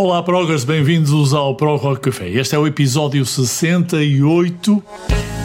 Olá, 0.00 0.22
Progress, 0.22 0.64
bem-vindos 0.64 1.34
ao 1.34 1.56
Pro 1.56 1.74
Rock 1.74 2.02
Café. 2.02 2.30
Este 2.30 2.54
é 2.54 2.58
o 2.58 2.68
episódio 2.68 3.26
68 3.26 4.80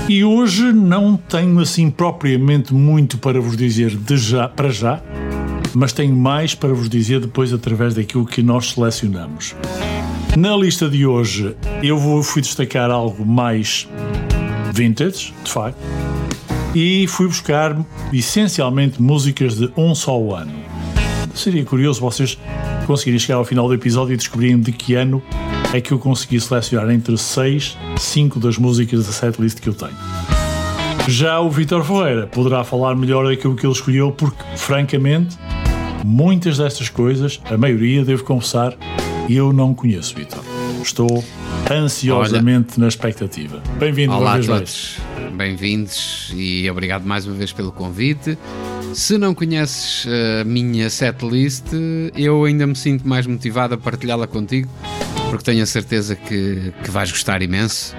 e 0.07 0.23
hoje 0.23 0.71
não 0.71 1.17
tenho 1.17 1.59
assim 1.59 1.89
propriamente 1.89 2.71
muito 2.71 3.17
para 3.17 3.41
vos 3.41 3.57
dizer 3.57 3.97
de 3.97 4.15
já, 4.15 4.47
para 4.47 4.69
já, 4.69 5.01
mas 5.73 5.91
tenho 5.91 6.15
mais 6.15 6.53
para 6.53 6.71
vos 6.71 6.87
dizer 6.87 7.19
depois 7.19 7.51
através 7.51 7.95
daquilo 7.95 8.27
que 8.27 8.43
nós 8.43 8.69
selecionamos. 8.73 9.55
Na 10.37 10.55
lista 10.55 10.87
de 10.87 11.03
hoje 11.03 11.55
eu 11.81 11.97
vou, 11.97 12.21
fui 12.21 12.43
destacar 12.43 12.91
algo 12.91 13.25
mais 13.25 13.89
vintage, 14.71 15.33
de 15.43 15.51
facto, 15.51 15.79
e 16.75 17.07
fui 17.07 17.25
buscar 17.25 17.75
essencialmente 18.13 19.01
músicas 19.01 19.55
de 19.55 19.73
um 19.75 19.95
só 19.95 20.35
ano. 20.35 20.72
Seria 21.33 21.65
curioso 21.65 21.99
vocês 21.99 22.37
conseguirem 22.85 23.19
chegar 23.19 23.37
ao 23.37 23.45
final 23.45 23.67
do 23.67 23.73
episódio 23.73 24.13
e 24.13 24.17
descobrirem 24.17 24.59
de 24.59 24.71
que 24.71 24.95
ano 24.95 25.21
é 25.73 25.81
que 25.81 25.91
eu 25.91 25.97
consegui 25.97 26.39
selecionar 26.39 26.89
entre 26.91 27.17
6, 27.17 27.77
5 27.97 28.39
das 28.39 28.57
músicas 28.57 29.07
da 29.07 29.11
setlist 29.11 29.59
que 29.59 29.67
eu 29.67 29.73
tenho. 29.73 29.97
Já 31.07 31.39
o 31.39 31.49
Vitor 31.49 31.83
Ferreira 31.83 32.27
poderá 32.27 32.63
falar 32.63 32.95
melhor 32.95 33.27
daquilo 33.27 33.55
que 33.55 33.65
ele 33.65 33.73
escolheu, 33.73 34.11
porque, 34.11 34.41
francamente, 34.55 35.37
muitas 36.05 36.59
destas 36.59 36.87
coisas, 36.89 37.41
a 37.45 37.57
maioria, 37.57 38.05
devo 38.05 38.23
confessar, 38.23 38.77
eu 39.29 39.51
não 39.51 39.73
conheço, 39.73 40.15
Vitor. 40.15 40.43
Estou 40.81 41.23
ansiosamente 41.69 42.79
na 42.79 42.87
expectativa. 42.87 43.61
Bem-vindo, 43.79 44.13
uma 44.13 44.33
vez 44.33 44.47
mais. 44.47 44.97
bem-vindos 45.33 46.31
e 46.35 46.69
obrigado 46.69 47.05
mais 47.05 47.25
uma 47.25 47.35
vez 47.35 47.51
pelo 47.51 47.71
convite. 47.71 48.37
Se 48.93 49.17
não 49.17 49.33
conheces 49.33 50.05
a 50.41 50.43
minha 50.43 50.89
setlist, 50.89 51.65
eu 52.15 52.45
ainda 52.45 52.67
me 52.67 52.75
sinto 52.75 53.07
mais 53.07 53.25
motivado 53.25 53.73
a 53.73 53.77
partilhá-la 53.77 54.27
contigo, 54.27 54.69
porque 55.29 55.43
tenho 55.43 55.63
a 55.63 55.65
certeza 55.65 56.15
que, 56.15 56.71
que 56.83 56.91
vais 56.91 57.11
gostar 57.11 57.41
imenso. 57.41 57.95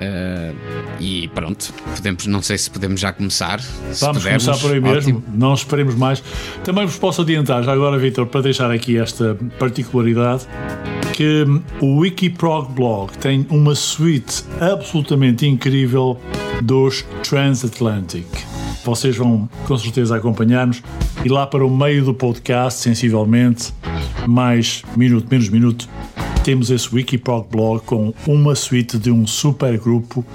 Eh, 0.00 0.52
e 0.98 1.28
pronto, 1.28 1.72
podemos, 1.94 2.26
não 2.26 2.40
sei 2.42 2.56
se 2.56 2.70
podemos 2.70 3.00
já 3.00 3.12
começar. 3.12 3.60
Se 3.60 4.00
Vamos 4.00 4.18
pudermos, 4.18 4.44
começar 4.44 4.62
por 4.62 4.72
aí 4.72 4.80
mesmo, 4.80 5.18
ótimo. 5.18 5.24
não 5.34 5.54
esperemos 5.54 5.94
mais. 5.94 6.22
Também 6.64 6.86
vos 6.86 6.96
posso 6.96 7.22
adiantar, 7.22 7.62
já 7.62 7.72
agora, 7.72 7.98
Vitor, 7.98 8.26
para 8.26 8.42
deixar 8.42 8.70
aqui 8.70 8.98
esta 8.98 9.36
particularidade, 9.58 10.46
que 11.12 11.44
o 11.80 11.98
Wikiprog 11.98 12.72
Blog 12.72 13.12
tem 13.18 13.46
uma 13.50 13.74
suite 13.74 14.44
absolutamente 14.60 15.46
incrível 15.46 16.18
dos 16.62 17.04
Transatlantic. 17.22 18.26
Vocês 18.90 19.16
vão 19.16 19.48
com 19.68 19.78
certeza 19.78 20.16
acompanhar-nos 20.16 20.82
e 21.24 21.28
lá 21.28 21.46
para 21.46 21.64
o 21.64 21.70
meio 21.70 22.04
do 22.04 22.12
podcast, 22.12 22.80
sensivelmente, 22.80 23.72
mais 24.26 24.82
minuto, 24.96 25.28
menos 25.30 25.48
minuto, 25.48 25.88
temos 26.42 26.72
esse 26.72 26.92
Wikiprog 26.92 27.46
Blog 27.48 27.82
com 27.84 28.12
uma 28.26 28.56
suite 28.56 28.98
de 28.98 29.12
um 29.12 29.28
super 29.28 29.78
grupo 29.78 30.26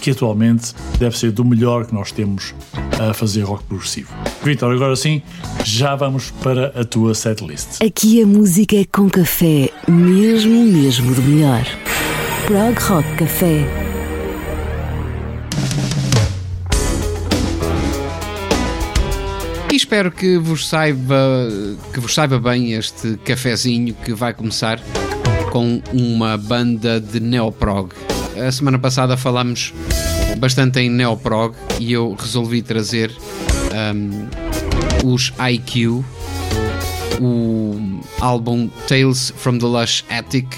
que 0.00 0.12
atualmente 0.12 0.72
deve 0.96 1.18
ser 1.18 1.32
do 1.32 1.44
melhor 1.44 1.86
que 1.86 1.92
nós 1.92 2.12
temos 2.12 2.54
a 3.00 3.12
fazer 3.12 3.42
rock 3.42 3.64
progressivo. 3.64 4.14
Vitor, 4.44 4.72
agora 4.72 4.94
sim, 4.94 5.20
já 5.64 5.96
vamos 5.96 6.30
para 6.30 6.68
a 6.68 6.84
tua 6.84 7.16
setlist. 7.16 7.82
Aqui 7.84 8.22
a 8.22 8.26
música 8.26 8.76
é 8.76 8.84
com 8.84 9.10
café, 9.10 9.70
mesmo, 9.88 10.64
mesmo 10.64 11.12
do 11.12 11.22
melhor. 11.22 11.64
Prog 12.46 12.78
Rock 12.78 13.16
Café. 13.16 13.83
Espero 19.94 20.10
que 20.10 20.38
vos 20.38 20.66
saiba 20.66 21.48
que 21.92 22.00
vos 22.00 22.12
saiba 22.12 22.40
bem 22.40 22.72
este 22.72 23.16
cafezinho 23.18 23.94
que 23.94 24.12
vai 24.12 24.34
começar 24.34 24.82
com 25.52 25.80
uma 25.92 26.36
banda 26.36 27.00
de 27.00 27.20
neoprog. 27.20 27.92
A 28.36 28.50
semana 28.50 28.76
passada 28.76 29.16
falámos 29.16 29.72
bastante 30.38 30.80
em 30.80 30.90
neoprog 30.90 31.54
e 31.78 31.92
eu 31.92 32.12
resolvi 32.18 32.60
trazer 32.60 33.12
um, 33.94 35.12
os 35.12 35.32
IQ, 35.52 36.04
o 37.20 38.00
álbum 38.18 38.68
Tales 38.88 39.32
from 39.36 39.58
the 39.58 39.66
Lush 39.66 40.04
Attic 40.10 40.48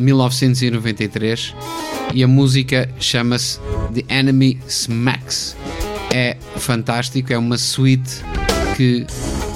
1993 0.00 1.54
e 2.12 2.24
a 2.24 2.26
música 2.26 2.90
chama-se 2.98 3.60
The 3.94 4.02
Enemy 4.12 4.58
Smacks. 4.66 5.56
É 6.12 6.36
fantástico, 6.56 7.32
é 7.32 7.38
uma 7.38 7.56
suite 7.56 8.20
que 8.74 9.06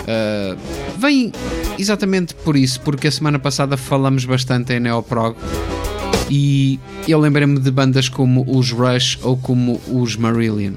uh, 0.02 0.58
vem 0.98 1.32
exatamente 1.78 2.34
por 2.34 2.56
isso, 2.56 2.80
porque 2.80 3.08
a 3.08 3.12
semana 3.12 3.38
passada 3.38 3.76
falamos 3.76 4.24
bastante 4.24 4.72
em 4.72 4.80
Neoprog 4.80 5.36
e 6.30 6.78
eu 7.06 7.18
lembrei-me 7.18 7.58
de 7.58 7.70
bandas 7.70 8.08
como 8.08 8.44
os 8.46 8.70
Rush 8.70 9.18
ou 9.22 9.36
como 9.36 9.80
os 9.88 10.16
Marillion. 10.16 10.74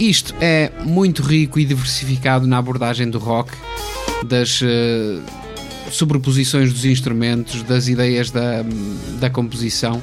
Isto 0.00 0.34
é 0.40 0.70
muito 0.84 1.22
rico 1.22 1.58
e 1.58 1.64
diversificado 1.64 2.46
na 2.46 2.58
abordagem 2.58 3.08
do 3.10 3.18
rock, 3.18 3.52
das 4.24 4.60
uh, 4.62 5.20
sobreposições 5.90 6.72
dos 6.72 6.84
instrumentos, 6.84 7.62
das 7.62 7.88
ideias 7.88 8.30
da, 8.30 8.64
da 9.18 9.28
composição 9.28 10.00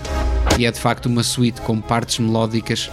e 0.58 0.66
é 0.66 0.72
de 0.72 0.80
facto 0.80 1.06
uma 1.06 1.24
suite 1.24 1.62
com 1.62 1.80
partes 1.80 2.20
melódicas 2.20 2.90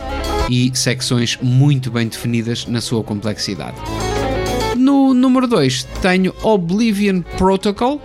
e 0.50 0.70
secções 0.74 1.38
muito 1.40 1.90
bem 1.90 2.08
definidas 2.08 2.66
na 2.66 2.80
sua 2.80 3.02
complexidade. 3.02 3.76
Número 5.24 5.46
2 5.46 5.84
tenho 6.02 6.34
Oblivion 6.42 7.22
Protocol, 7.38 7.98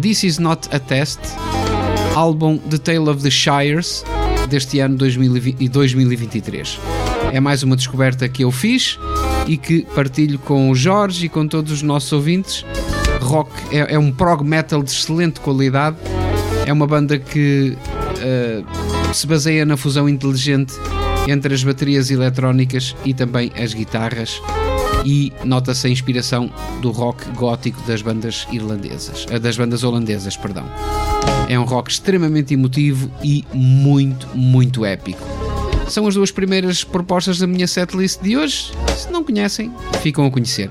This 0.00 0.22
Is 0.24 0.38
Not 0.38 0.66
a 0.74 0.78
Test, 0.78 1.20
álbum 2.14 2.56
The 2.56 2.78
Tale 2.78 3.10
of 3.10 3.22
the 3.22 3.28
Shires 3.28 4.02
deste 4.48 4.80
ano 4.80 4.96
2020 4.96 5.60
e 5.60 5.68
2023. 5.68 6.80
É 7.34 7.38
mais 7.38 7.62
uma 7.62 7.76
descoberta 7.76 8.26
que 8.30 8.44
eu 8.44 8.50
fiz 8.50 8.98
e 9.46 9.58
que 9.58 9.82
partilho 9.94 10.38
com 10.38 10.70
o 10.70 10.74
Jorge 10.74 11.26
e 11.26 11.28
com 11.28 11.46
todos 11.46 11.70
os 11.70 11.82
nossos 11.82 12.10
ouvintes. 12.14 12.64
Rock 13.20 13.50
é, 13.70 13.94
é 13.94 13.98
um 13.98 14.10
prog 14.10 14.42
metal 14.42 14.82
de 14.82 14.92
excelente 14.92 15.38
qualidade. 15.40 15.98
É 16.64 16.72
uma 16.72 16.86
banda 16.86 17.18
que 17.18 17.76
uh, 17.76 19.14
se 19.14 19.26
baseia 19.26 19.66
na 19.66 19.76
fusão 19.76 20.08
inteligente 20.08 20.72
entre 21.28 21.52
as 21.52 21.62
baterias 21.62 22.10
eletrónicas 22.10 22.96
e 23.04 23.12
também 23.12 23.52
as 23.54 23.74
guitarras 23.74 24.40
e 25.06 25.32
nota-se 25.44 25.86
a 25.86 25.90
inspiração 25.90 26.50
do 26.82 26.90
rock 26.90 27.30
gótico 27.30 27.80
das 27.86 28.02
bandas 28.02 28.44
irlandesas, 28.50 29.24
eh, 29.30 29.38
das 29.38 29.56
bandas 29.56 29.84
holandesas, 29.84 30.36
perdão. 30.36 30.66
É 31.48 31.56
um 31.56 31.64
rock 31.64 31.92
extremamente 31.92 32.52
emotivo 32.52 33.08
e 33.22 33.44
muito, 33.54 34.26
muito 34.34 34.84
épico. 34.84 35.22
São 35.88 36.08
as 36.08 36.14
duas 36.16 36.32
primeiras 36.32 36.82
propostas 36.82 37.38
da 37.38 37.46
minha 37.46 37.68
setlist 37.68 38.20
de 38.20 38.36
hoje. 38.36 38.72
Se 38.96 39.08
não 39.08 39.22
conhecem, 39.22 39.72
ficam 40.02 40.26
a 40.26 40.30
conhecer. 40.30 40.68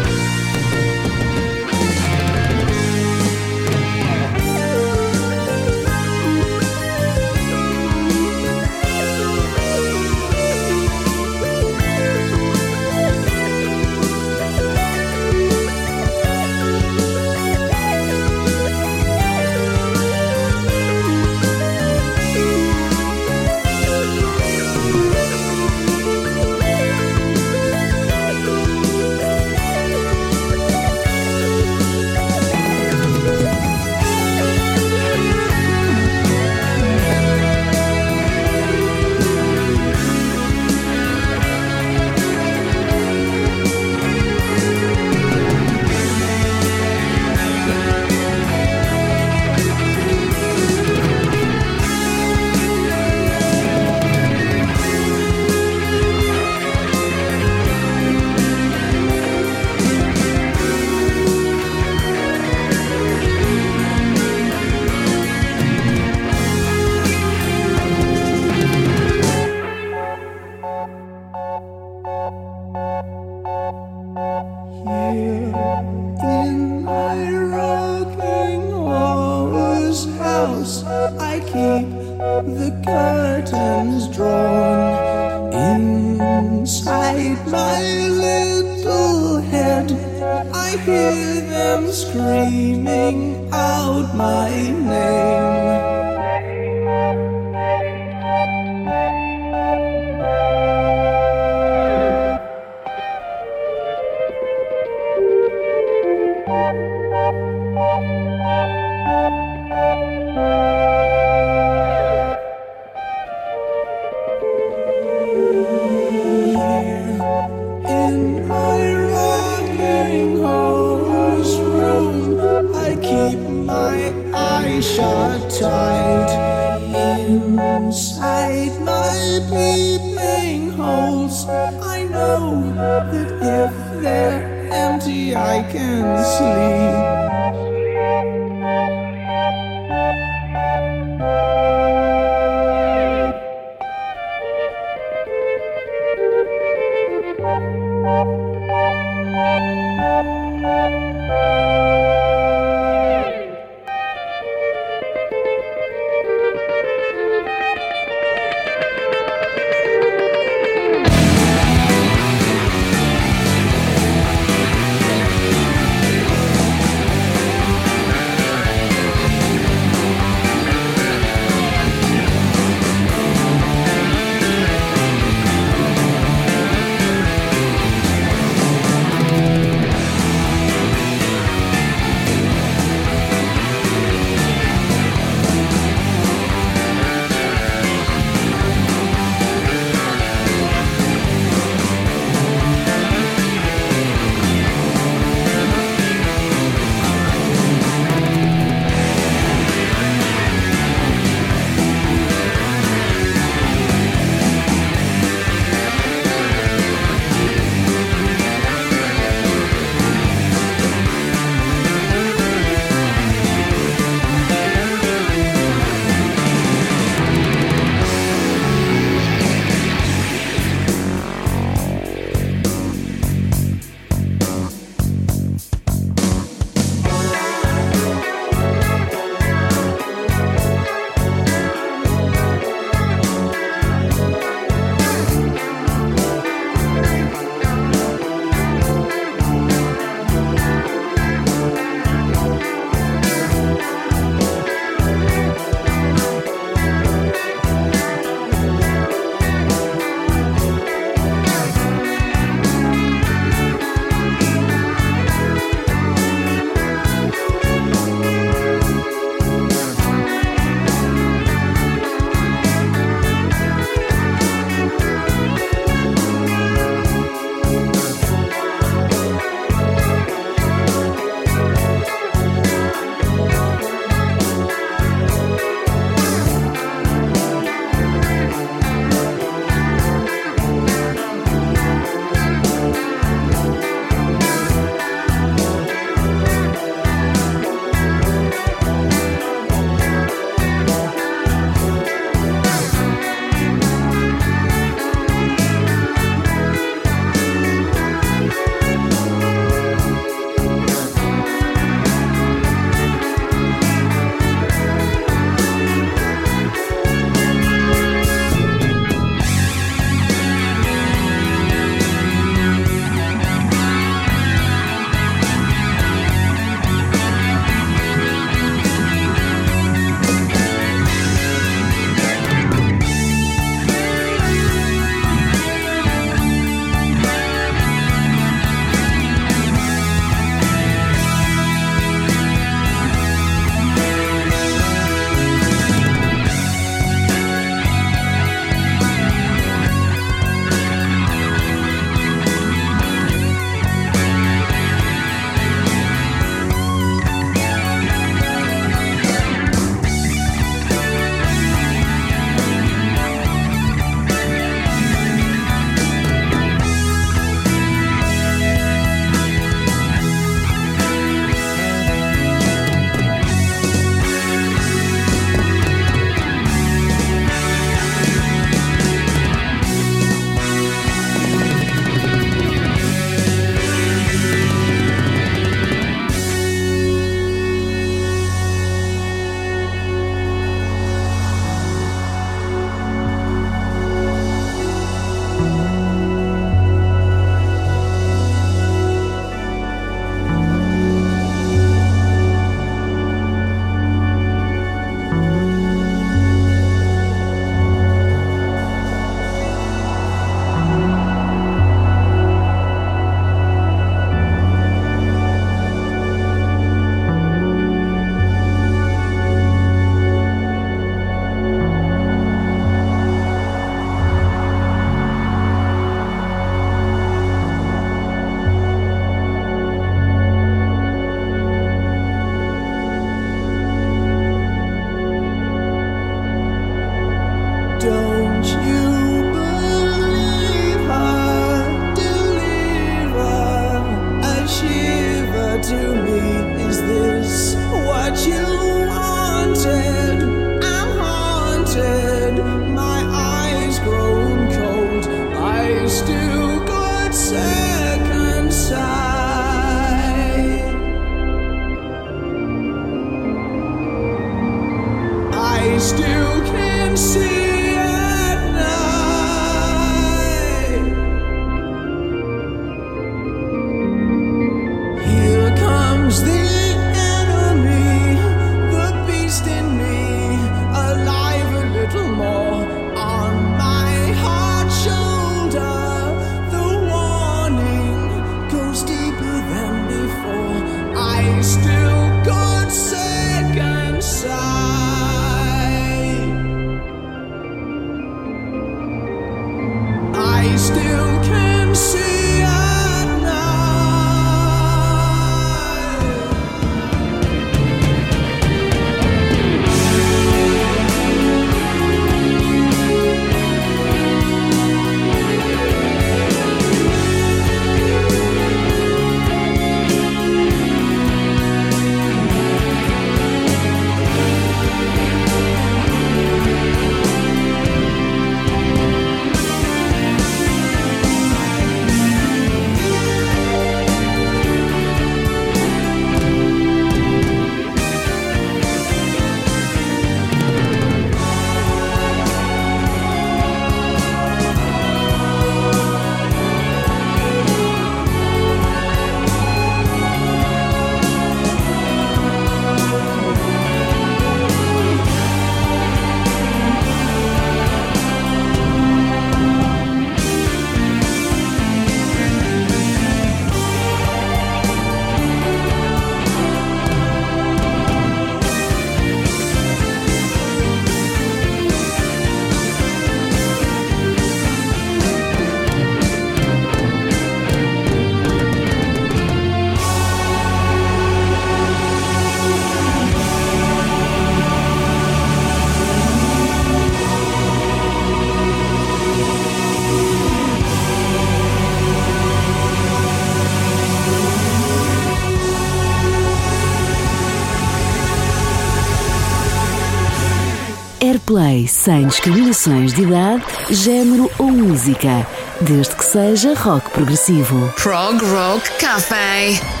play 591.51 591.85
sem 591.85 592.27
discriminações 592.27 593.13
de 593.13 593.23
idade, 593.23 593.61
género 593.89 594.49
ou 594.57 594.71
música, 594.71 595.45
desde 595.81 596.15
que 596.15 596.23
seja 596.23 596.73
rock 596.75 597.09
progressivo. 597.09 597.93
Prog 597.97 598.41
Rock 598.45 598.89
Café. 598.97 600.00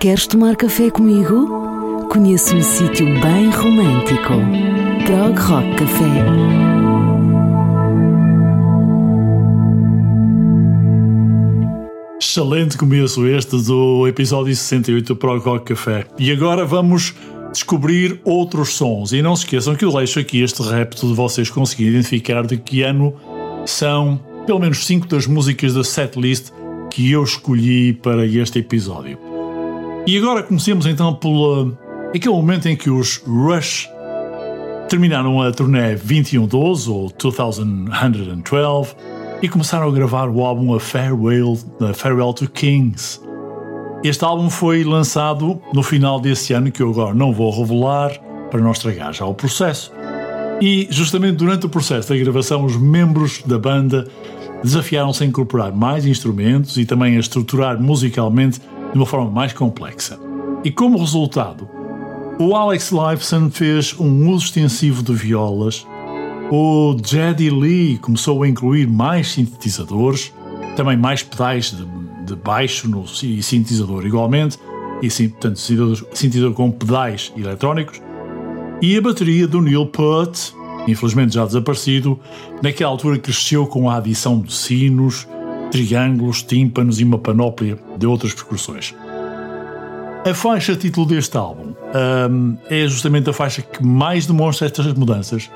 Queres 0.00 0.26
tomar 0.26 0.56
café 0.56 0.90
comigo? 0.90 2.08
Conheço 2.08 2.56
um 2.56 2.62
sítio 2.62 3.04
bem 3.20 3.50
romântico. 3.50 4.32
Prog 5.04 5.38
Rock 5.38 5.76
Café. 5.76 6.04
Excelente 12.18 12.78
começo 12.78 13.26
este 13.26 13.58
do 13.58 14.08
episódio 14.08 14.56
68 14.56 15.06
do 15.06 15.16
Prog 15.16 15.44
Rock 15.44 15.74
Café. 15.74 16.06
E 16.18 16.32
agora 16.32 16.64
vamos 16.64 17.14
descobrir 17.52 18.22
outros 18.24 18.70
sons. 18.70 19.12
E 19.12 19.20
não 19.20 19.36
se 19.36 19.44
esqueçam 19.44 19.76
que 19.76 19.84
eu 19.84 19.92
deixo 19.92 20.18
aqui 20.18 20.40
este 20.40 20.62
repto 20.62 21.08
de 21.08 21.12
vocês 21.12 21.50
conseguirem 21.50 21.92
identificar 21.92 22.46
de 22.46 22.56
que 22.56 22.82
ano 22.82 23.14
são 23.66 24.18
pelo 24.46 24.60
menos 24.60 24.86
5 24.86 25.06
das 25.06 25.26
músicas 25.26 25.74
da 25.74 25.84
setlist 25.84 26.52
que 26.90 27.12
eu 27.12 27.22
escolhi 27.22 27.92
para 27.92 28.24
este 28.24 28.60
episódio. 28.60 29.29
E 30.06 30.16
agora 30.16 30.42
comecemos 30.42 30.86
então 30.86 31.14
pelo 31.14 31.76
aquele 32.14 32.34
momento 32.34 32.66
em 32.68 32.76
que 32.76 32.90
os 32.90 33.18
Rush 33.18 33.88
terminaram 34.88 35.40
a 35.40 35.52
turnê 35.52 35.94
2112 35.94 36.90
ou 36.90 37.12
2112 37.16 38.96
e 39.42 39.48
começaram 39.48 39.88
a 39.88 39.92
gravar 39.92 40.28
o 40.28 40.44
álbum 40.44 40.74
A 40.74 40.80
Farewell, 40.80 41.56
A 41.80 41.94
Farewell 41.94 42.32
to 42.32 42.50
Kings. 42.50 43.20
Este 44.02 44.24
álbum 44.24 44.50
foi 44.50 44.82
lançado 44.82 45.60
no 45.72 45.82
final 45.82 46.18
desse 46.18 46.52
ano, 46.54 46.72
que 46.72 46.82
eu 46.82 46.90
agora 46.90 47.14
não 47.14 47.32
vou 47.32 47.50
revelar 47.50 48.18
para 48.50 48.60
não 48.60 48.72
estragar 48.72 49.12
já 49.12 49.26
o 49.26 49.34
processo. 49.34 49.92
E 50.60 50.88
justamente 50.90 51.36
durante 51.36 51.66
o 51.66 51.68
processo 51.68 52.08
da 52.08 52.16
gravação, 52.16 52.64
os 52.64 52.76
membros 52.76 53.42
da 53.46 53.58
banda 53.58 54.06
desafiaram-se 54.62 55.22
a 55.22 55.26
incorporar 55.26 55.72
mais 55.72 56.04
instrumentos 56.04 56.76
e 56.76 56.84
também 56.84 57.16
a 57.16 57.20
estruturar 57.20 57.80
musicalmente 57.80 58.60
de 58.92 58.98
uma 58.98 59.06
forma 59.06 59.30
mais 59.30 59.52
complexa. 59.52 60.18
E 60.64 60.70
como 60.70 60.98
resultado, 60.98 61.68
O 62.42 62.56
Alex 62.56 62.90
Lifeson 62.90 63.50
fez 63.50 63.94
um 64.00 64.30
uso 64.30 64.46
extensivo 64.46 65.02
de 65.02 65.12
violas. 65.12 65.86
O 66.50 66.96
Jedi 67.04 67.50
Lee 67.50 67.98
começou 67.98 68.42
a 68.42 68.48
incluir 68.48 68.88
mais 68.88 69.32
sintetizadores, 69.32 70.32
também 70.74 70.96
mais 70.96 71.22
pedais 71.22 71.70
de, 71.70 71.84
de 72.24 72.34
baixo 72.36 72.88
no, 72.88 73.04
e 73.04 73.42
sintetizador 73.42 74.06
igualmente, 74.06 74.58
e 75.02 75.10
sim, 75.10 75.28
portanto, 75.28 75.58
sintetizador, 75.58 75.96
sintetizador 76.14 76.54
com 76.54 76.70
pedais 76.70 77.30
eletrónicos. 77.36 78.00
E 78.80 78.96
a 78.96 79.02
bateria 79.02 79.46
do 79.46 79.60
Neil 79.60 79.84
Peart, 79.84 80.52
infelizmente 80.88 81.34
já 81.34 81.44
desaparecido, 81.44 82.18
naquela 82.62 82.90
altura 82.90 83.18
cresceu 83.18 83.66
com 83.66 83.90
a 83.90 83.98
adição 83.98 84.40
de 84.40 84.54
sinos, 84.54 85.28
triângulos, 85.70 86.42
tímpanos 86.42 87.00
e 87.00 87.04
uma 87.04 87.18
panóplia 87.18 87.78
de 87.96 88.06
outras 88.06 88.34
percussões. 88.34 88.94
A 90.26 90.34
faixa 90.34 90.76
título 90.76 91.06
deste 91.06 91.36
álbum 91.36 91.72
hum, 92.30 92.56
é 92.68 92.86
justamente 92.86 93.30
a 93.30 93.32
faixa 93.32 93.62
que 93.62 93.82
mais 93.82 94.26
demonstra 94.26 94.66
estas 94.66 94.92
mudanças 94.92 95.50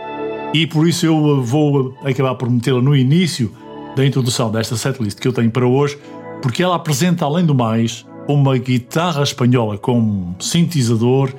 e 0.54 0.66
por 0.66 0.88
isso 0.88 1.04
eu 1.04 1.42
vou 1.42 1.94
acabar 2.04 2.34
por 2.36 2.48
metê-la 2.48 2.80
no 2.80 2.96
início 2.96 3.52
da 3.96 4.06
introdução 4.06 4.50
desta 4.50 4.76
setlist 4.76 5.18
que 5.18 5.26
eu 5.26 5.32
tenho 5.32 5.50
para 5.50 5.66
hoje, 5.66 5.98
porque 6.40 6.62
ela 6.62 6.76
apresenta, 6.76 7.24
além 7.24 7.44
do 7.44 7.54
mais, 7.54 8.06
uma 8.28 8.56
guitarra 8.56 9.22
espanhola 9.22 9.76
com 9.76 9.98
um 9.98 10.34
sintetizador 10.38 11.32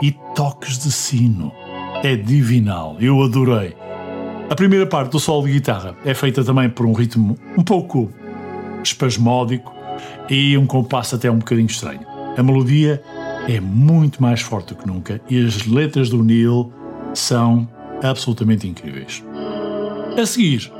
e 0.00 0.12
toques 0.34 0.78
de 0.78 0.90
sino. 0.92 1.52
É 2.02 2.16
divinal, 2.16 2.96
eu 3.00 3.22
adorei. 3.22 3.74
A 4.48 4.54
primeira 4.54 4.86
parte 4.86 5.10
do 5.10 5.20
solo 5.20 5.46
de 5.46 5.52
guitarra 5.52 5.96
é 6.04 6.14
feita 6.14 6.42
também 6.44 6.70
por 6.70 6.86
um 6.86 6.92
ritmo 6.92 7.36
um 7.58 7.62
pouco 7.62 8.10
espasmódico 8.82 9.74
e 10.28 10.56
um 10.56 10.66
compasso 10.66 11.16
até 11.16 11.30
um 11.30 11.38
bocadinho 11.38 11.66
estranho. 11.66 12.00
A 12.36 12.42
melodia 12.42 13.02
é 13.48 13.60
muito 13.60 14.22
mais 14.22 14.40
forte 14.40 14.74
que 14.74 14.86
nunca 14.86 15.20
e 15.28 15.44
as 15.44 15.66
letras 15.66 16.08
do 16.08 16.22
Neil 16.22 16.72
são 17.14 17.68
absolutamente 18.02 18.66
incríveis. 18.66 19.22
A 20.16 20.24
seguir, 20.26 20.70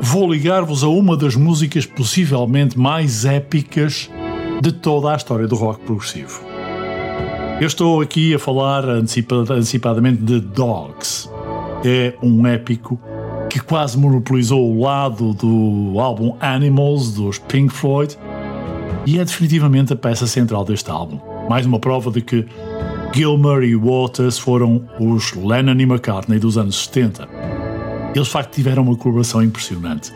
vou 0.00 0.30
ligar-vos 0.30 0.82
a 0.82 0.88
uma 0.88 1.16
das 1.16 1.34
músicas 1.34 1.86
possivelmente 1.86 2.78
mais 2.78 3.24
épicas 3.24 4.10
de 4.60 4.72
toda 4.72 5.12
a 5.12 5.16
história 5.16 5.46
do 5.46 5.54
rock 5.54 5.84
progressivo. 5.84 6.40
Eu 7.60 7.66
estou 7.66 8.00
aqui 8.00 8.34
a 8.34 8.38
falar 8.38 8.84
antecipadamente 8.84 10.22
de 10.22 10.40
Dogs. 10.40 11.28
É 11.84 12.14
um 12.22 12.46
épico 12.46 13.00
que 13.48 13.60
quase 13.60 13.96
monopolizou 13.96 14.70
o 14.70 14.82
lado 14.82 15.32
do 15.32 15.98
álbum 15.98 16.36
Animals 16.40 17.12
dos 17.14 17.38
Pink 17.38 17.72
Floyd 17.72 18.16
e 19.06 19.18
é 19.18 19.24
definitivamente 19.24 19.92
a 19.92 19.96
peça 19.96 20.26
central 20.26 20.64
deste 20.64 20.90
álbum. 20.90 21.18
Mais 21.48 21.64
uma 21.64 21.78
prova 21.78 22.10
de 22.10 22.20
que 22.20 22.46
Gilmer 23.14 23.62
e 23.62 23.74
Waters 23.74 24.38
foram 24.38 24.86
os 25.00 25.32
Lennon 25.32 25.80
e 25.80 25.82
McCartney 25.84 26.38
dos 26.38 26.58
anos 26.58 26.84
70. 26.84 27.26
Eles 28.14 28.26
de 28.26 28.32
facto 28.32 28.54
tiveram 28.54 28.82
uma 28.82 28.96
colaboração 28.96 29.42
impressionante, 29.42 30.12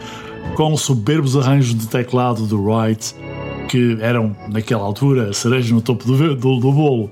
com 0.55 0.77
soberbos 0.77 1.37
arranjos 1.37 1.75
de 1.75 1.87
teclado 1.87 2.47
do 2.47 2.62
Wright, 2.62 3.14
que 3.68 3.97
eram, 4.01 4.37
naquela 4.49 4.83
altura, 4.83 5.31
a 5.31 5.33
cereja 5.33 5.75
no 5.75 5.81
topo 5.81 6.05
do, 6.05 6.37
do, 6.37 6.61
do 6.61 6.73
bolo. 6.73 7.11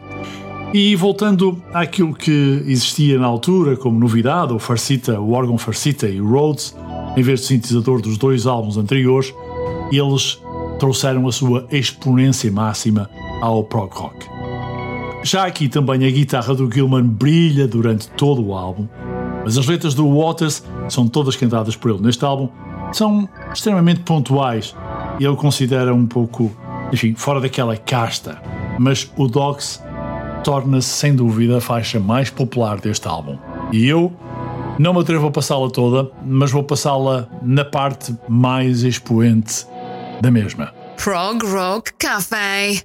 E 0.73 0.95
voltando 0.95 1.61
àquilo 1.75 2.15
que 2.15 2.63
existia 2.67 3.19
na 3.19 3.27
altura 3.27 3.77
como 3.77 3.99
novidade, 3.99 4.53
o 4.53 4.59
Farcita, 4.61 5.21
o 5.21 5.33
órgão 5.33 5.59
Farcita 5.59 6.09
e 6.09 6.21
o 6.21 6.31
Rhodes, 6.31 6.77
em 7.17 7.23
vez 7.23 7.41
de 7.41 7.47
sintetizador 7.47 8.01
dos 8.01 8.17
dois 8.17 8.47
álbuns 8.47 8.77
anteriores, 8.77 9.35
eles 9.91 10.41
trouxeram 10.79 11.27
a 11.27 11.33
sua 11.33 11.67
exponência 11.73 12.53
máxima 12.53 13.11
ao 13.43 13.65
prog 13.65 13.93
rock. 13.93 14.27
Já 15.25 15.45
aqui 15.45 15.69
também 15.69 16.07
a 16.07 16.11
guitarra 16.11 16.55
do 16.55 16.71
Gilman 16.71 17.03
brilha 17.03 17.67
durante 17.67 18.09
todo 18.09 18.41
o 18.41 18.55
álbum, 18.55 18.87
mas 19.45 19.59
as 19.59 19.67
letras 19.67 19.93
do 19.93 20.09
Waters 20.09 20.63
são 20.89 21.09
todas 21.09 21.35
cantadas 21.35 21.75
por 21.75 21.91
ele 21.91 22.01
neste 22.01 22.25
álbum, 22.25 22.49
são 22.93 23.29
extremamente 23.53 24.01
pontuais 24.01 24.75
e 25.19 25.25
ele 25.25 25.37
considera 25.37 25.93
um 25.93 26.07
pouco, 26.07 26.51
enfim, 26.93 27.13
fora 27.15 27.41
daquela 27.41 27.77
casta. 27.77 28.41
Mas 28.79 29.11
o 29.17 29.27
Dogs 29.27 29.83
torna-se 30.43 30.89
sem 30.89 31.15
dúvida 31.15 31.59
a 31.59 31.61
faixa 31.61 32.01
mais 32.01 32.31
popular 32.31 32.81
deste 32.81 33.07
álbum. 33.07 33.39
E 33.73 33.87
eu 33.87 34.13
não 34.79 34.95
me 34.95 35.01
atrevo 35.01 35.27
a 35.27 35.31
passá-la 35.31 35.71
toda, 35.71 36.11
mas 36.25 36.51
vou 36.51 36.63
passá-la 36.63 37.29
na 37.43 37.65
parte 37.65 38.15
mais 38.29 38.83
expoente 38.83 39.67
da 40.21 40.31
mesma. 40.31 40.73
Prog 40.97 41.45
Rock 41.45 41.93
Cafe. 41.99 42.85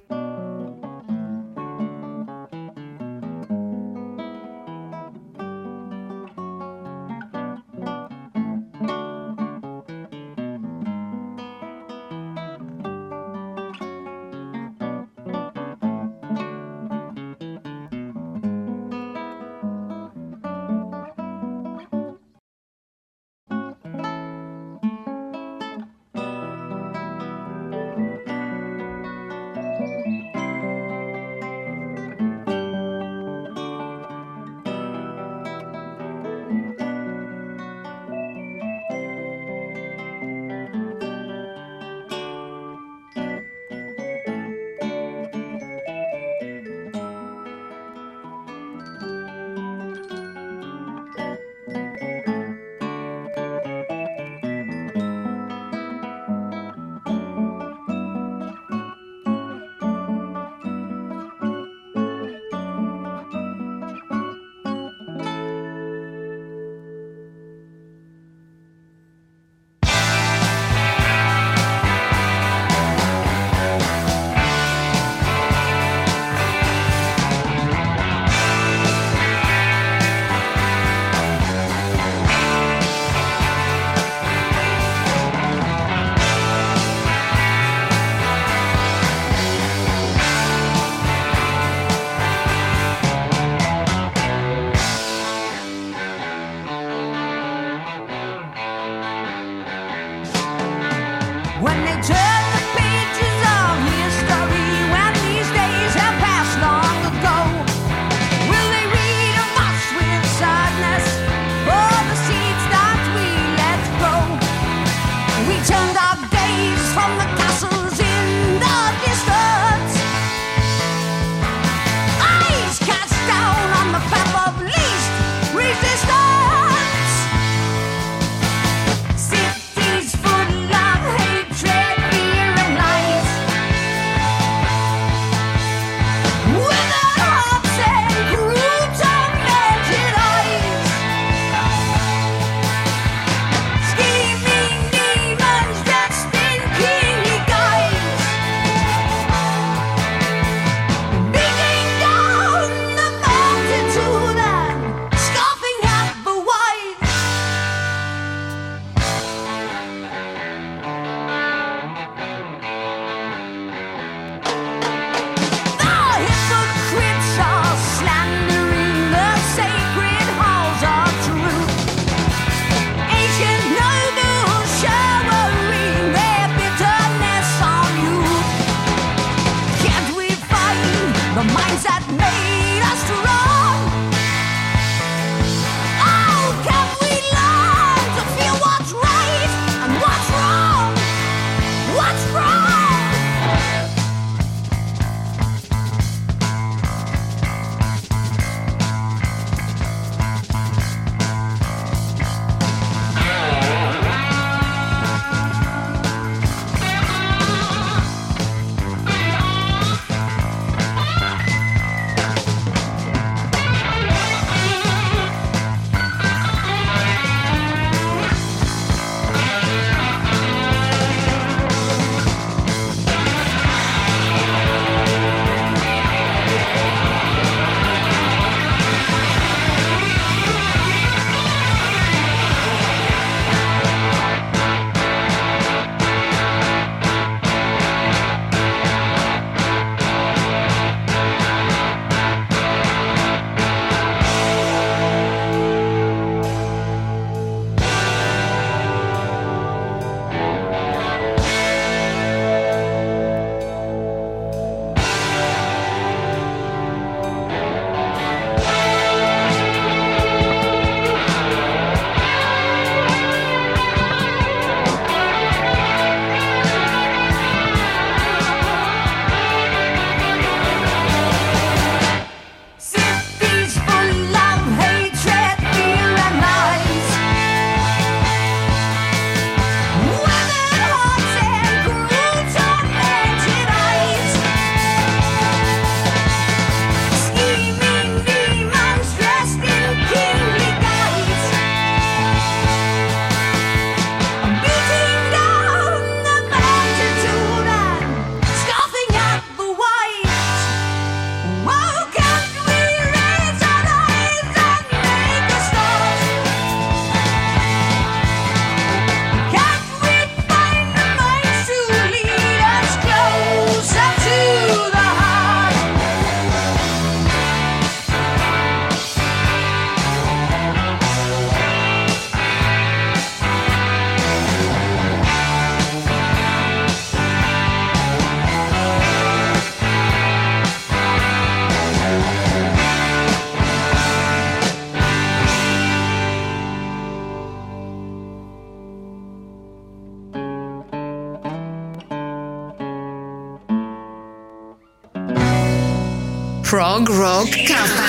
Rock 347.08 347.50
Café. 347.66 348.05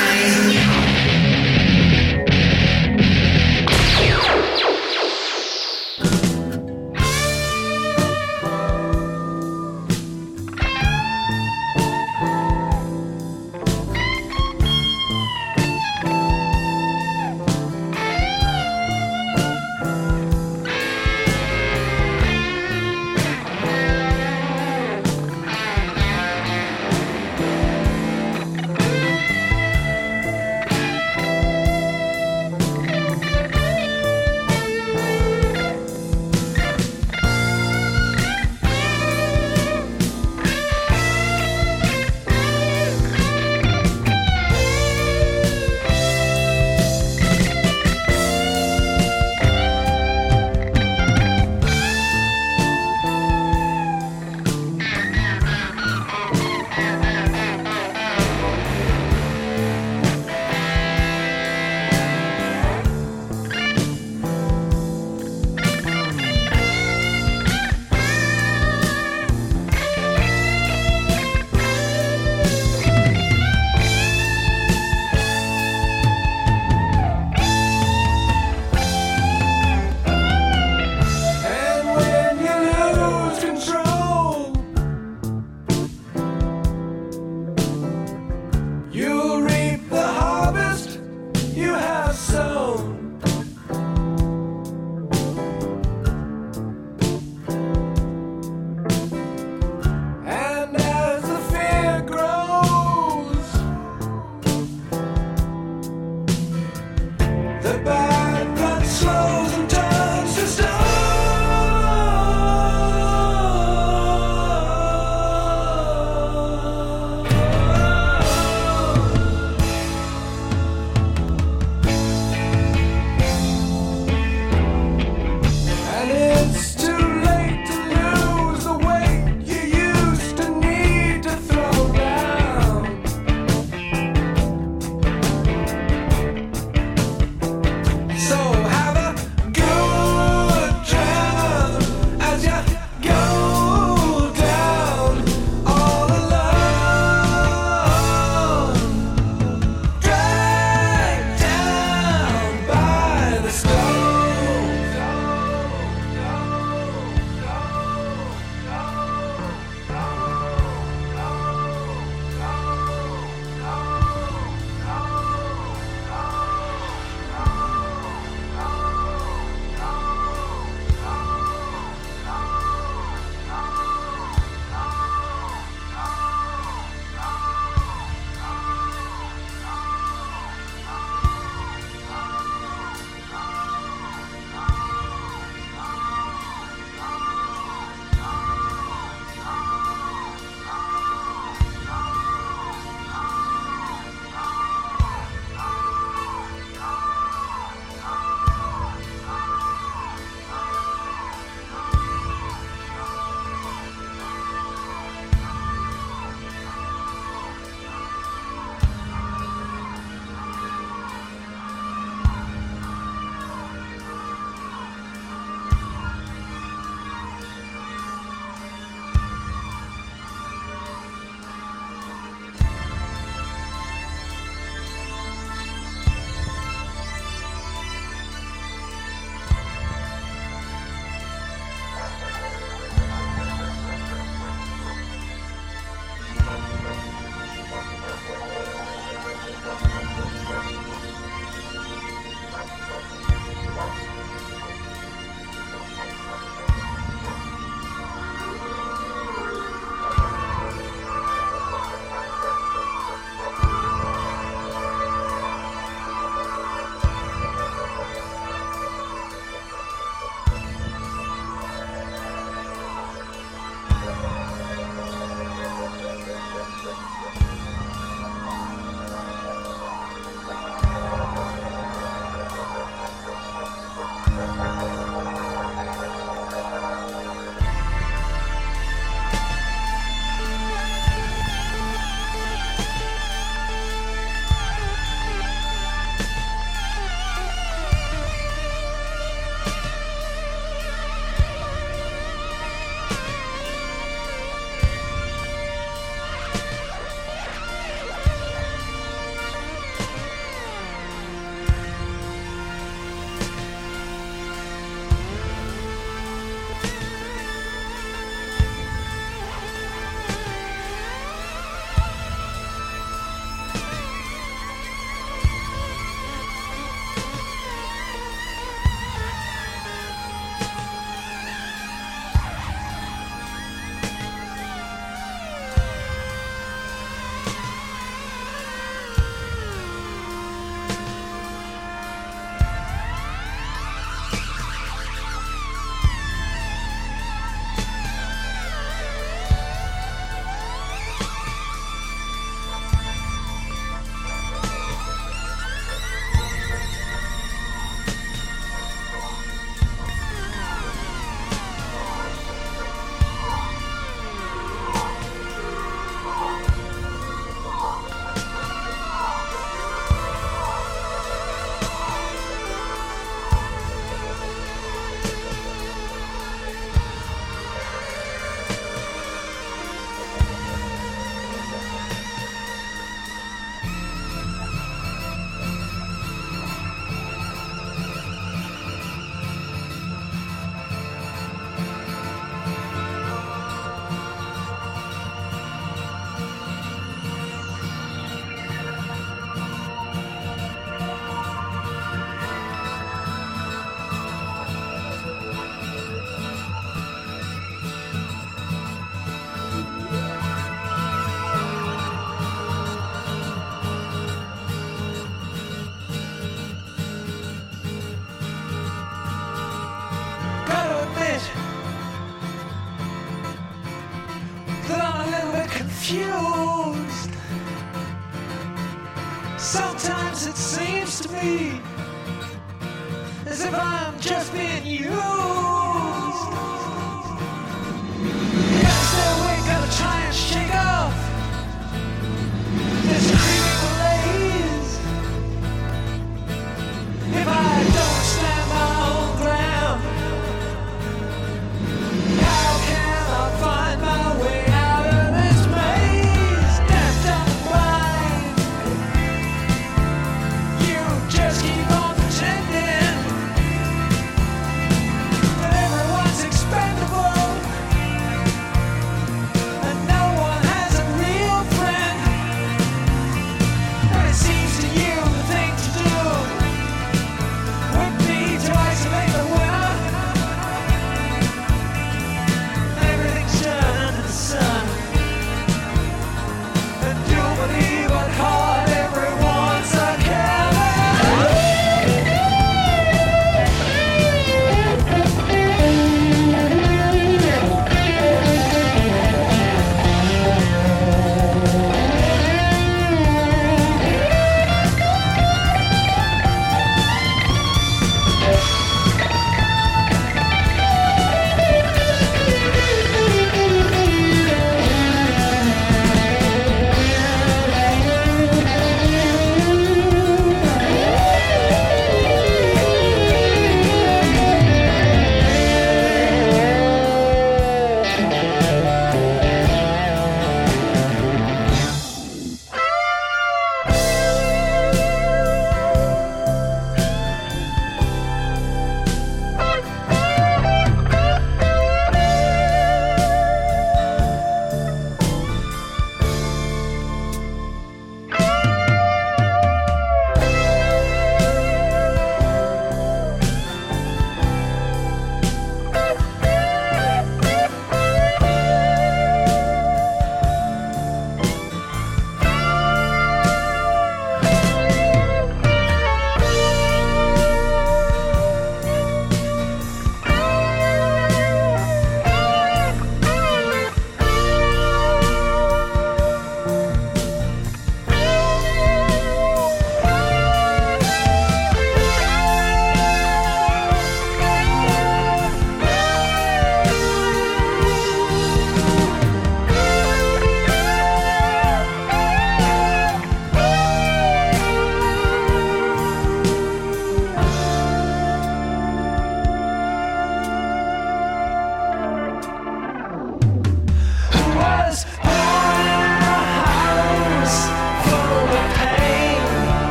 to 421.21 421.29
me. 421.31 421.76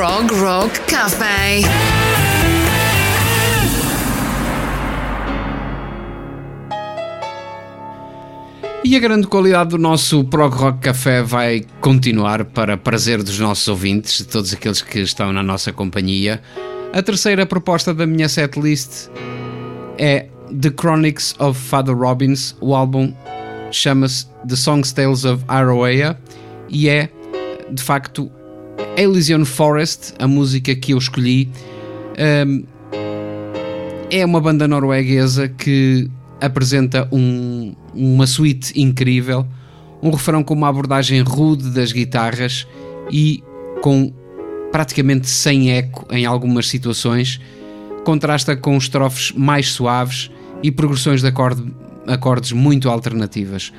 Prog 0.00 0.32
Rock 0.32 0.80
Cafe. 0.86 1.60
E 8.82 8.96
a 8.96 8.98
grande 8.98 9.26
qualidade 9.26 9.68
do 9.68 9.76
nosso 9.76 10.24
Prog 10.24 10.54
Rock 10.54 10.78
Café 10.78 11.22
vai 11.22 11.66
continuar 11.82 12.46
para 12.46 12.78
prazer 12.78 13.22
dos 13.22 13.38
nossos 13.38 13.68
ouvintes, 13.68 14.16
de 14.16 14.24
todos 14.24 14.54
aqueles 14.54 14.80
que 14.80 15.00
estão 15.00 15.34
na 15.34 15.42
nossa 15.42 15.70
companhia. 15.70 16.40
A 16.94 17.02
terceira 17.02 17.44
proposta 17.44 17.92
da 17.92 18.06
minha 18.06 18.30
setlist 18.30 19.10
é 19.98 20.28
The 20.48 20.70
Chronics 20.80 21.34
of 21.38 21.60
Father 21.60 21.94
Robbins. 21.94 22.56
O 22.58 22.74
álbum 22.74 23.14
chama-se 23.70 24.24
The 24.48 24.56
Songs 24.56 24.94
Tales 24.94 25.26
of 25.26 25.44
Aroea 25.46 26.18
e 26.70 26.88
é, 26.88 27.10
de 27.70 27.82
facto, 27.82 28.32
Elysian 28.96 29.44
Forest, 29.44 30.14
a 30.18 30.26
música 30.26 30.74
que 30.74 30.92
eu 30.92 30.98
escolhi. 30.98 31.48
Um, 32.46 32.64
é 34.10 34.24
uma 34.24 34.40
banda 34.40 34.66
norueguesa 34.66 35.48
que 35.48 36.10
apresenta 36.40 37.08
um- 37.12 37.74
uma 37.94 38.26
suite 38.26 38.78
incrível, 38.80 39.46
um 40.02 40.10
refrão 40.10 40.42
com 40.42 40.54
uma 40.54 40.68
abordagem 40.68 41.20
rude 41.20 41.70
das 41.70 41.92
guitarras 41.92 42.66
e 43.10 43.42
com 43.80 44.12
praticamente 44.72 45.28
sem 45.28 45.70
eco 45.72 46.06
em 46.10 46.24
algumas 46.26 46.68
situações, 46.68 47.40
contrasta 48.04 48.56
com 48.56 48.76
estrofes 48.76 49.32
mais 49.32 49.68
suaves 49.68 50.30
e 50.62 50.70
progressões 50.70 51.20
de 51.22 51.28
acorde- 51.28 51.72
acordes 52.06 52.52
muito 52.52 52.88
alternativas. 52.88 53.72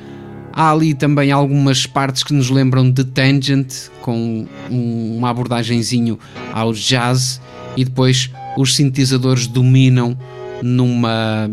Há 0.54 0.72
ali 0.72 0.93
também 0.93 1.32
algumas 1.32 1.86
partes 1.86 2.24
que 2.24 2.34
nos 2.34 2.49
lembram 2.49 2.89
de 2.89 3.04
Tangent, 3.06 3.74
com 4.02 4.45
um- 4.70 5.18
uma 5.18 5.30
abordagenzinho 5.30 6.20
ao 6.52 6.74
jazz, 6.74 7.39
e 7.78 7.86
depois 7.86 8.30
os 8.58 8.76
sintetizadores 8.76 9.47
dominam 9.47 10.18
numa, 10.62 11.49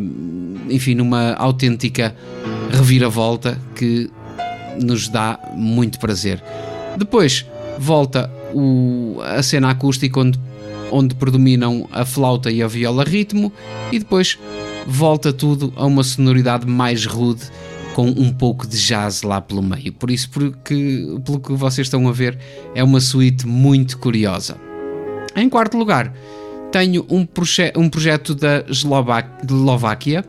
enfim, 0.68 0.94
numa 0.94 1.34
autêntica 1.34 2.14
reviravolta 2.70 3.58
que 3.74 4.10
nos 4.82 5.08
dá 5.08 5.38
muito 5.54 5.98
prazer. 5.98 6.42
Depois 6.96 7.46
volta 7.78 8.30
o- 8.52 9.18
a 9.22 9.42
cena 9.42 9.70
acústica 9.70 10.18
onde, 10.20 10.38
onde 10.90 11.14
predominam 11.14 11.88
a 11.92 12.04
flauta 12.04 12.50
e 12.50 12.62
a 12.62 12.66
viola 12.66 13.04
ritmo 13.04 13.52
e 13.92 13.98
depois 13.98 14.38
volta 14.86 15.32
tudo 15.32 15.72
a 15.76 15.86
uma 15.86 16.02
sonoridade 16.02 16.66
mais 16.66 17.06
rude 17.06 17.42
com 17.98 18.06
um 18.10 18.32
pouco 18.32 18.64
de 18.64 18.78
jazz 18.78 19.24
lá 19.24 19.40
pelo 19.40 19.60
meio. 19.60 19.92
Por 19.92 20.08
isso, 20.08 20.30
porque, 20.30 21.04
pelo 21.24 21.40
que 21.40 21.52
vocês 21.54 21.88
estão 21.88 22.06
a 22.06 22.12
ver, 22.12 22.38
é 22.72 22.84
uma 22.84 23.00
suíte 23.00 23.44
muito 23.44 23.98
curiosa. 23.98 24.56
Em 25.34 25.48
quarto 25.48 25.76
lugar, 25.76 26.14
tenho 26.70 27.04
um, 27.10 27.26
proje- 27.26 27.72
um 27.76 27.88
projeto 27.90 28.36
da 28.36 28.64
Eslováquia. 28.68 30.24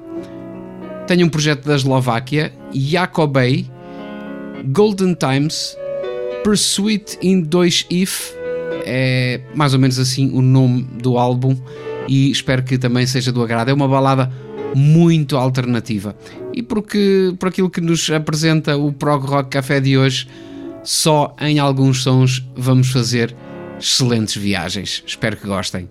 Tenho 1.06 1.28
um 1.28 1.30
projeto 1.30 1.64
da 1.68 1.76
Eslováquia, 1.76 2.52
Jakobei, 2.74 3.70
Golden 4.72 5.14
Times, 5.14 5.78
Pursuit 6.44 7.20
in 7.22 7.42
2 7.42 7.86
If. 7.92 8.32
É 8.84 9.42
mais 9.54 9.76
ou 9.76 9.80
menos 9.80 10.00
assim 10.00 10.32
o 10.34 10.42
nome 10.42 10.88
do 11.04 11.20
álbum 11.20 11.56
e 12.08 12.32
espero 12.32 12.64
que 12.64 12.80
também 12.80 13.06
seja 13.06 13.32
do 13.32 13.44
agrado. 13.44 13.70
É 13.70 13.74
uma 13.76 13.88
balada 13.88 14.32
muito 14.76 15.38
alternativa. 15.38 16.16
E 16.54 16.62
porque, 16.62 17.34
por 17.40 17.50
aquilo 17.50 17.70
que 17.70 17.82
nos 17.82 18.10
apresenta 18.10 18.78
o 18.78 18.92
Prog 18.92 19.26
Rock 19.26 19.50
Café 19.50 19.80
de 19.80 19.98
hoje, 19.98 20.28
só 20.84 21.36
em 21.40 21.60
alguns 21.60 22.04
sons 22.04 22.46
vamos 22.56 22.90
fazer 22.92 23.36
excelentes 23.80 24.36
viagens. 24.36 25.04
Espero 25.06 25.38
que 25.38 25.48
gostem. 25.48 25.88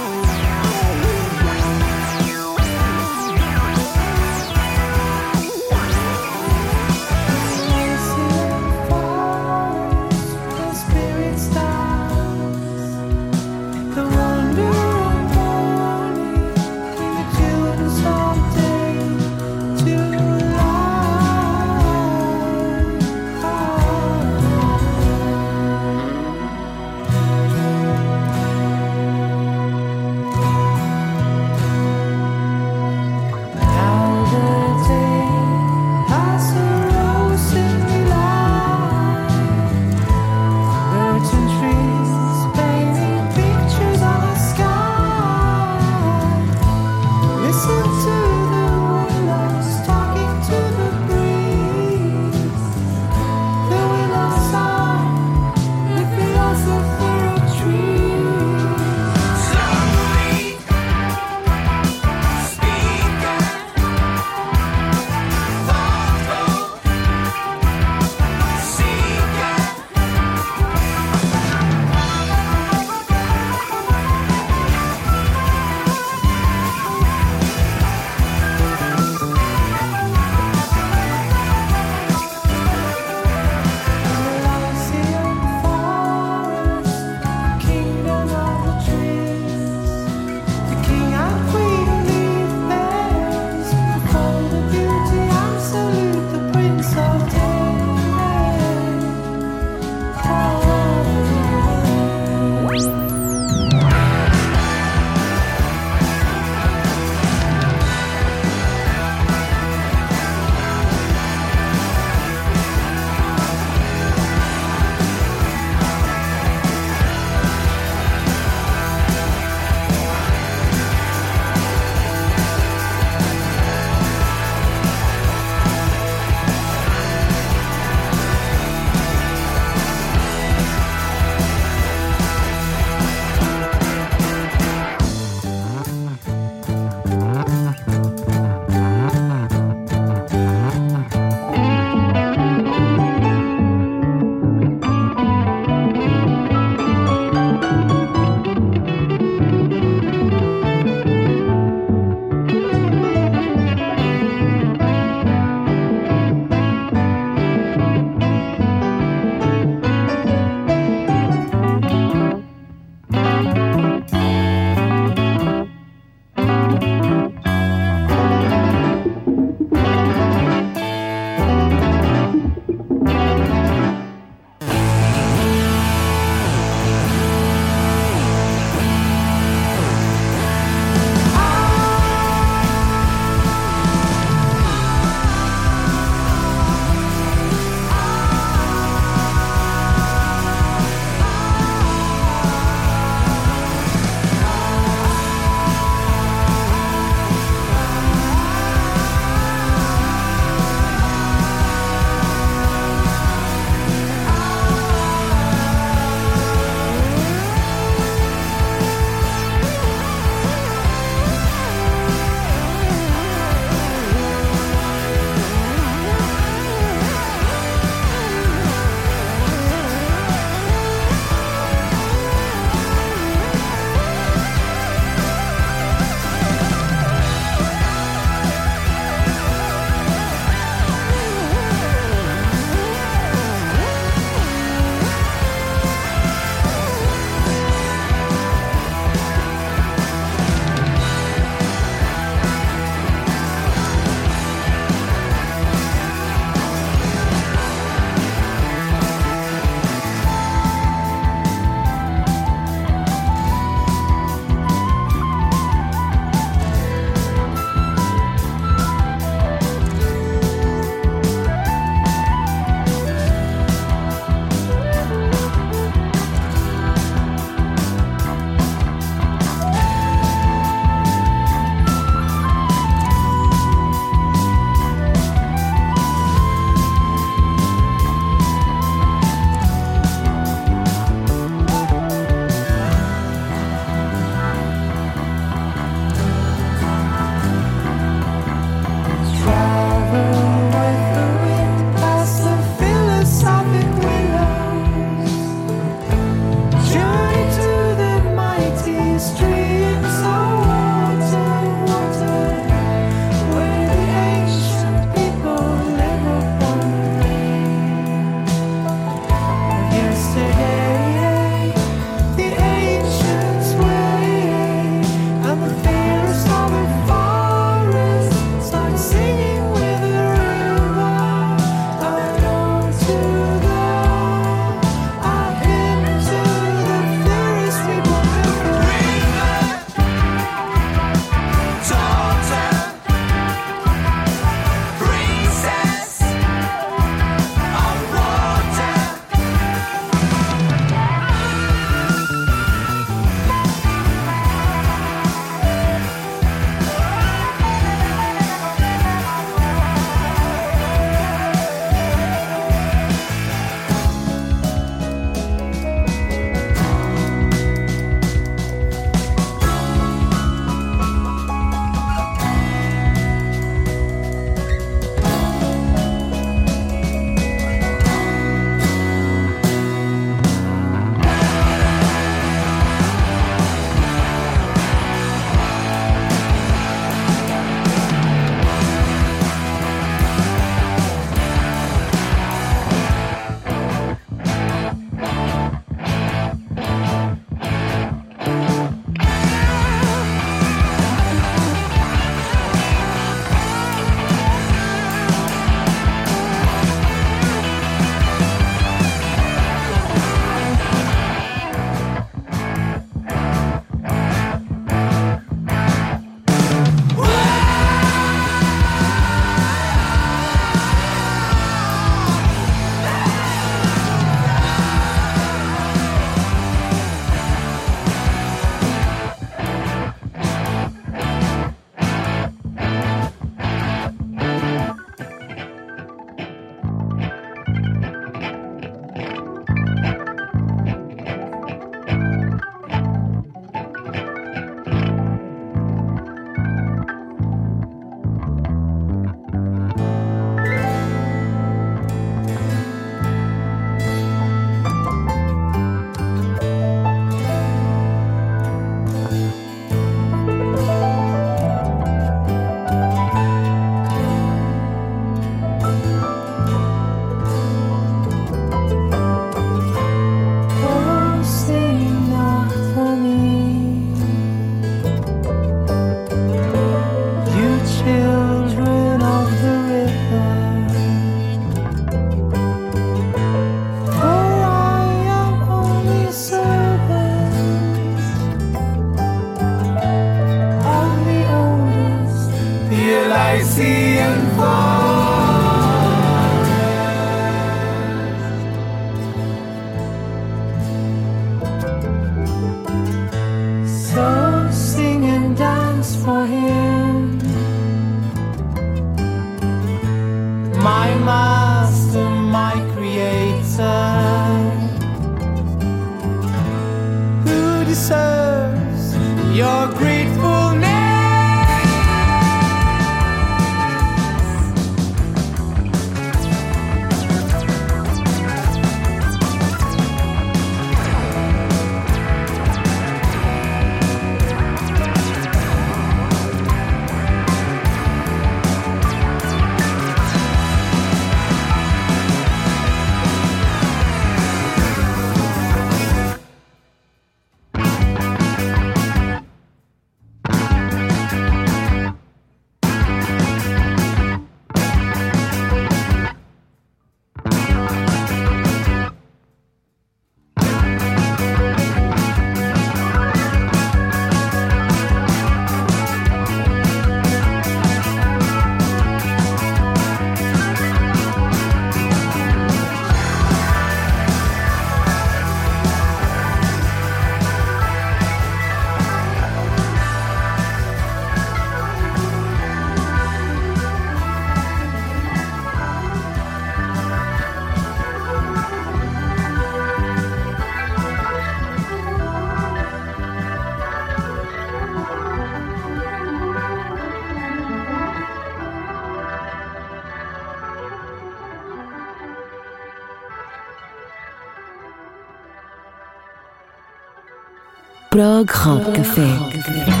Prog 598.21 598.51
Rock 598.51 600.00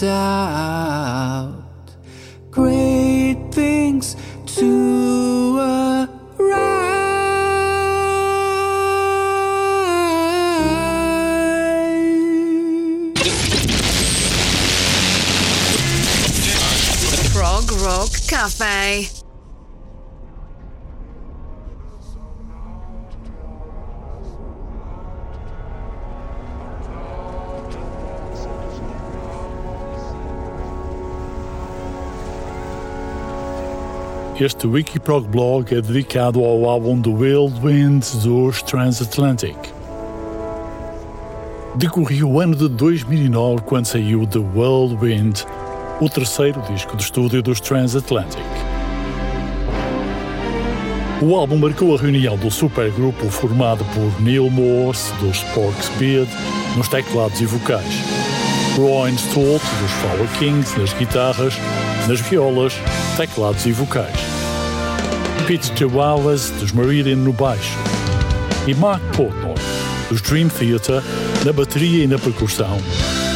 тебя 0.00 0.23
Este 34.44 34.66
Wikiprog 34.66 35.26
blog 35.26 35.74
é 35.74 35.80
dedicado 35.80 36.44
ao 36.44 36.68
álbum 36.68 37.00
The 37.00 37.08
Whirlwind 37.08 38.04
dos 38.22 38.60
Transatlantic. 38.60 39.56
Decorria 41.76 42.26
o 42.26 42.38
ano 42.38 42.54
de 42.54 42.68
2009 42.68 43.62
quando 43.62 43.86
saiu 43.86 44.26
The 44.26 44.40
Whirlwind, 44.40 45.46
o 45.98 46.10
terceiro 46.10 46.60
disco 46.70 46.94
de 46.94 47.04
estúdio 47.04 47.42
dos 47.42 47.58
Transatlantic. 47.58 48.44
O 51.22 51.34
álbum 51.34 51.56
marcou 51.56 51.96
a 51.96 51.98
reunião 51.98 52.36
do 52.36 52.50
supergrupo 52.50 53.30
formado 53.30 53.82
por 53.94 54.20
Neil 54.20 54.50
Morse, 54.50 55.10
dos 55.22 55.42
Porks 55.54 55.88
Beard, 55.98 56.28
nos 56.76 56.88
teclados 56.88 57.40
e 57.40 57.46
vocais, 57.46 57.94
Roy 58.76 59.10
Stolt, 59.12 59.62
dos 59.80 59.90
Flower 60.02 60.28
Kings, 60.38 60.78
nas 60.78 60.92
guitarras, 60.92 61.54
nas 62.06 62.20
violas, 62.20 62.74
teclados 63.16 63.64
e 63.64 63.72
vocais, 63.72 64.33
Pete 65.46 65.72
Chihuahuas, 65.76 66.50
dos 66.58 66.72
Meridian, 66.72 67.16
no 67.16 67.30
baixo, 67.30 67.76
e 68.66 68.74
Mark 68.74 69.02
Portnoy, 69.14 69.54
dos 70.08 70.22
Dream 70.22 70.48
Theater, 70.48 71.02
na 71.44 71.52
bateria 71.52 72.04
e 72.04 72.06
na 72.06 72.18
percussão, 72.18 72.78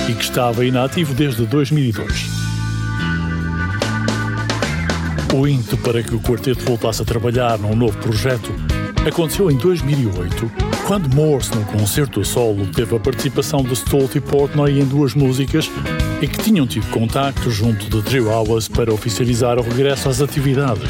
e 0.09 0.15
que 0.15 0.23
estava 0.23 0.65
inativo 0.65 1.13
desde 1.13 1.45
2002. 1.45 2.27
O 5.35 5.47
ímpeto 5.47 5.77
para 5.79 6.03
que 6.03 6.15
o 6.15 6.21
quarteto 6.21 6.65
voltasse 6.65 7.03
a 7.03 7.05
trabalhar 7.05 7.59
num 7.59 7.77
novo 7.77 7.99
projeto 7.99 8.51
aconteceu 9.07 9.51
em 9.51 9.57
2008, 9.59 10.51
quando 10.87 11.15
Morse, 11.15 11.55
num 11.55 11.65
concerto 11.65 12.21
a 12.21 12.25
solo, 12.25 12.67
teve 12.69 12.97
a 12.97 13.01
participação 13.01 13.63
de 13.63 13.75
Stolt 13.75 14.15
e 14.15 14.21
Portnoy 14.21 14.81
em 14.81 14.85
duas 14.87 15.13
músicas 15.13 15.71
e 16.23 16.27
que 16.27 16.39
tinham 16.39 16.67
tido 16.67 16.87
contacto 16.87 17.51
junto 17.51 17.85
de 17.91 18.03
Three 18.03 18.23
Hours 18.23 18.67
para 18.67 18.93
oficializar 18.93 19.59
o 19.59 19.63
regresso 19.63 20.09
às 20.09 20.23
atividades. 20.23 20.89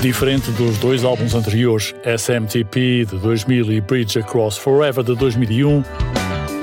Diferente 0.00 0.50
dos 0.52 0.78
dois 0.78 1.04
álbuns 1.04 1.34
anteriores, 1.34 1.94
SMTP 2.06 3.04
de 3.04 3.18
2000 3.18 3.70
e 3.70 3.80
Bridge 3.82 4.18
Across 4.18 4.56
Forever 4.56 5.04
de 5.04 5.14
2001, 5.14 5.84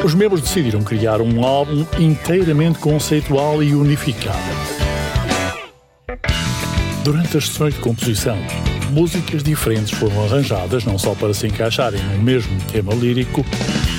os 0.04 0.16
membros 0.16 0.42
decidiram 0.42 0.82
criar 0.82 1.22
um 1.22 1.46
álbum 1.46 1.86
inteiramente 2.00 2.80
conceitual 2.80 3.62
e 3.62 3.76
unificado. 3.76 4.40
Durante 7.04 7.38
as 7.38 7.46
sessões 7.46 7.76
de 7.76 7.80
composição, 7.80 8.38
músicas 8.90 9.44
diferentes 9.44 9.92
foram 9.92 10.26
arranjadas 10.26 10.84
não 10.84 10.98
só 10.98 11.14
para 11.14 11.34
se 11.36 11.46
encaixarem 11.46 12.02
no 12.02 12.24
mesmo 12.24 12.60
tema 12.72 12.96
lírico, 12.96 13.46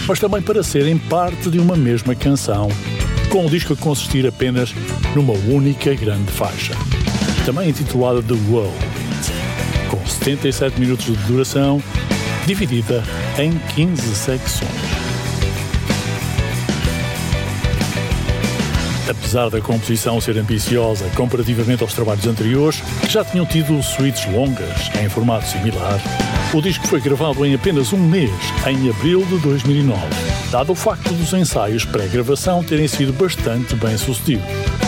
mas 0.09 0.19
também 0.19 0.43
para 0.43 0.65
serem 0.65 0.99
parte 0.99 1.49
de 1.49 1.61
uma 1.61 1.77
mesma 1.77 2.13
canção, 2.17 2.69
com 3.31 3.47
o 3.47 3.49
disco 3.51 3.73
a 3.73 3.77
consistir 3.77 4.27
apenas 4.27 4.75
numa 5.15 5.35
única 5.35 5.95
grande 5.95 6.33
faixa, 6.33 6.75
também 7.47 7.71
intitulada 7.71 8.21
The 8.21 8.35
World, 8.51 8.98
com 9.89 10.07
77 10.07 10.81
minutos 10.81 11.07
de 11.07 11.17
duração, 11.25 11.83
dividida 12.47 13.03
em 13.39 13.59
15 13.75 14.15
secções. 14.15 14.71
Apesar 19.09 19.49
da 19.49 19.61
composição 19.61 20.21
ser 20.21 20.37
ambiciosa 20.37 21.09
comparativamente 21.17 21.83
aos 21.83 21.95
trabalhos 21.95 22.27
anteriores, 22.27 22.81
que 23.01 23.09
já 23.13 23.25
tinham 23.25 23.47
tido 23.47 23.83
suítes 23.83 24.31
longas 24.31 24.91
em 25.03 25.09
formato 25.09 25.47
similar, 25.47 25.99
o 26.53 26.61
disco 26.61 26.87
foi 26.87 27.01
gravado 27.01 27.45
em 27.45 27.55
apenas 27.55 27.93
um 27.93 27.99
mês, 27.99 28.31
em 28.67 28.91
abril 28.91 29.25
de 29.25 29.39
2009, 29.39 30.01
dado 30.51 30.73
o 30.73 30.75
facto 30.75 31.13
dos 31.15 31.33
ensaios 31.33 31.87
pré-gravação 31.87 32.63
terem 32.63 32.87
sido 32.87 33.13
bastante 33.13 33.75
bem-sucedidos. 33.77 34.88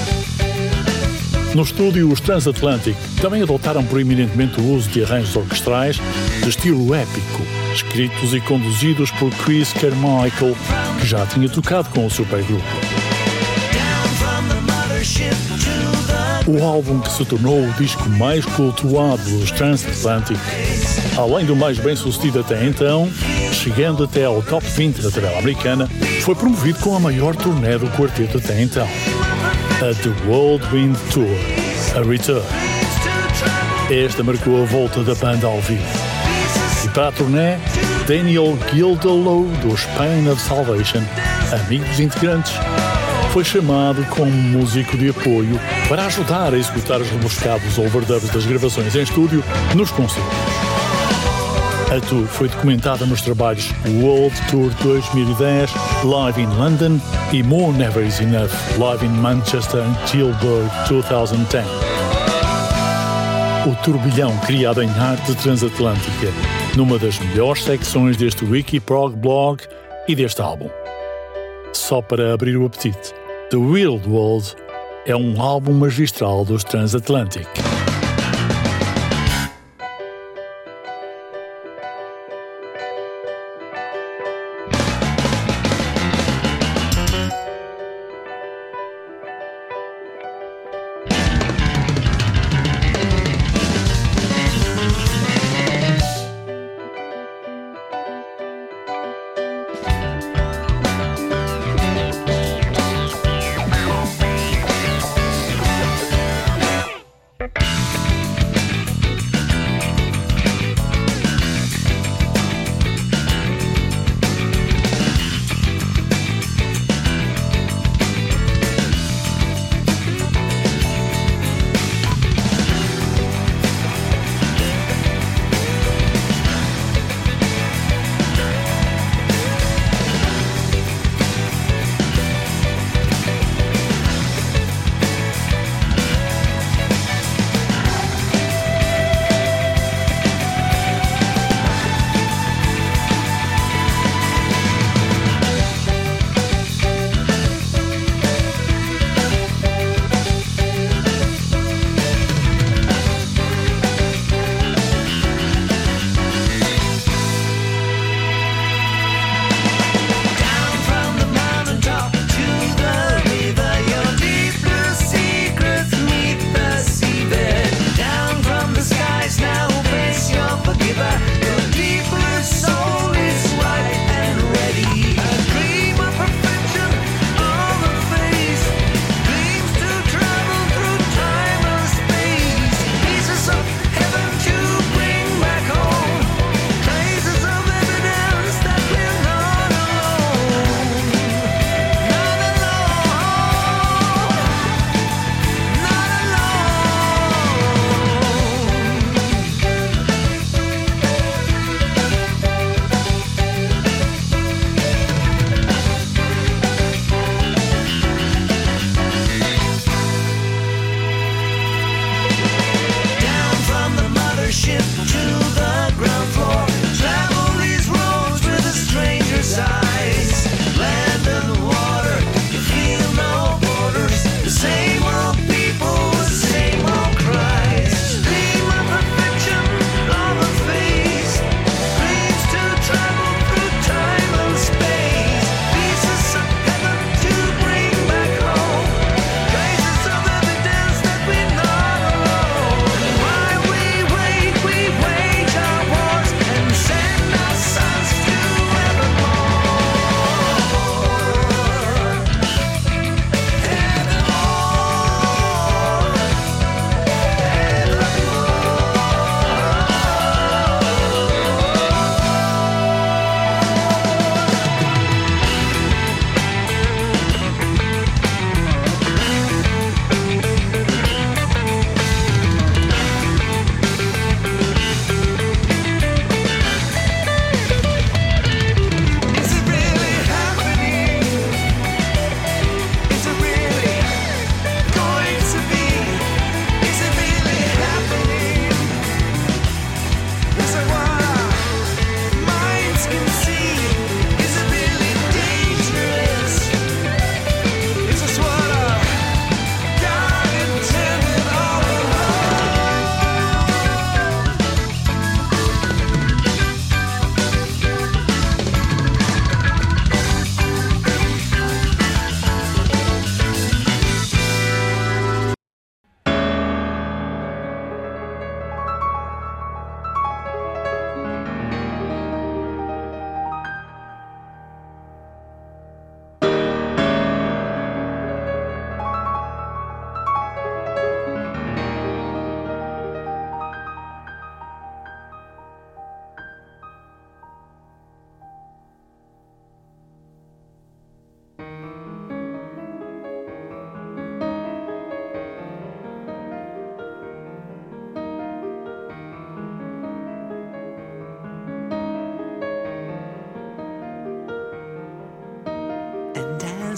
No 1.54 1.62
estúdio, 1.62 2.10
os 2.10 2.20
Transatlantic 2.20 2.96
também 3.20 3.42
adotaram 3.42 3.84
proeminentemente 3.84 4.60
o 4.60 4.72
uso 4.72 4.88
de 4.88 5.02
arranjos 5.02 5.34
orquestrais 5.34 6.00
de 6.42 6.48
estilo 6.48 6.94
épico, 6.94 7.42
escritos 7.74 8.32
e 8.32 8.40
conduzidos 8.40 9.10
por 9.12 9.30
Chris 9.32 9.72
Carmichael, 9.72 10.56
que 11.00 11.06
já 11.06 11.26
tinha 11.26 11.48
tocado 11.48 11.88
com 11.90 12.06
o 12.06 12.10
supergrupo. 12.10 12.62
O 16.46 16.64
álbum 16.64 17.00
que 17.00 17.12
se 17.12 17.24
tornou 17.24 17.60
o 17.60 17.72
disco 17.72 18.08
mais 18.10 18.44
cultuado 18.44 19.22
dos 19.22 19.50
Transatlantic, 19.50 20.38
além 21.16 21.44
do 21.44 21.56
mais 21.56 21.78
bem 21.78 21.96
sucedido 21.96 22.40
até 22.40 22.64
então, 22.64 23.10
chegando 23.52 24.04
até 24.04 24.24
ao 24.24 24.40
top 24.42 24.64
20 24.66 25.02
da 25.02 25.10
tabela 25.10 25.38
americana, 25.38 25.88
foi 26.22 26.34
promovido 26.34 26.78
com 26.78 26.94
a 26.94 27.00
maior 27.00 27.34
turnê 27.34 27.76
do 27.76 27.88
quarteto 27.88 28.38
até 28.38 28.62
então, 28.62 28.88
a 29.82 29.94
The 29.94 30.12
World 30.28 30.62
Wind 30.70 30.98
Tour, 31.10 31.26
a 31.96 32.06
Return. 32.06 32.44
Esta 33.90 34.22
marcou 34.22 34.62
a 34.62 34.66
volta 34.66 35.02
da 35.02 35.14
banda 35.14 35.46
ao 35.46 35.58
vivo. 35.62 35.82
E 36.84 36.88
para 36.90 37.08
a 37.08 37.12
turnê, 37.12 37.56
Daniel 38.06 38.58
Gildelow, 38.70 39.46
dos 39.62 39.86
Pain 39.96 40.28
of 40.28 40.40
Salvation, 40.42 41.02
amigo 41.64 41.84
dos 41.86 41.98
integrantes, 41.98 42.52
foi 43.32 43.42
chamado 43.42 44.04
como 44.10 44.30
músico 44.30 44.98
de 44.98 45.08
apoio 45.08 45.58
para 45.88 46.04
ajudar 46.04 46.52
a 46.52 46.58
executar 46.58 47.00
os 47.00 47.08
rebuscados 47.08 47.78
overdubs 47.78 48.28
das 48.28 48.44
gravações 48.44 48.94
em 48.94 49.02
estúdio 49.02 49.42
nos 49.74 49.90
concertos. 49.90 50.79
A 51.90 52.00
tour 52.00 52.24
foi 52.24 52.48
documentada 52.48 53.04
nos 53.04 53.20
trabalhos 53.20 53.68
World 54.00 54.32
Tour 54.48 54.70
2010, 54.80 55.72
Live 56.04 56.40
in 56.40 56.46
London 56.56 57.00
e 57.32 57.42
More 57.42 57.76
Never 57.76 58.06
Is 58.06 58.20
Enough, 58.20 58.52
Live 58.78 59.04
in 59.04 59.08
Manchester 59.08 59.82
Tilburg 60.06 60.70
2010. 60.88 61.66
O 63.66 63.74
turbilhão 63.82 64.36
criado 64.46 64.80
em 64.80 64.88
arte 64.90 65.34
transatlântica, 65.34 66.28
numa 66.76 66.96
das 66.96 67.18
melhores 67.18 67.64
secções 67.64 68.16
deste 68.16 68.44
Wikiprog 68.44 69.16
blog 69.16 69.60
e 70.06 70.14
deste 70.14 70.40
álbum. 70.40 70.70
Só 71.72 72.00
para 72.00 72.32
abrir 72.32 72.56
o 72.56 72.66
apetite, 72.66 73.12
The 73.50 73.56
Real 73.56 74.00
World 74.06 74.54
é 75.06 75.16
um 75.16 75.42
álbum 75.42 75.72
magistral 75.72 76.44
dos 76.44 76.62
Transatlantic. 76.62 77.48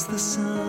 The 0.06 0.18
summer 0.18 0.61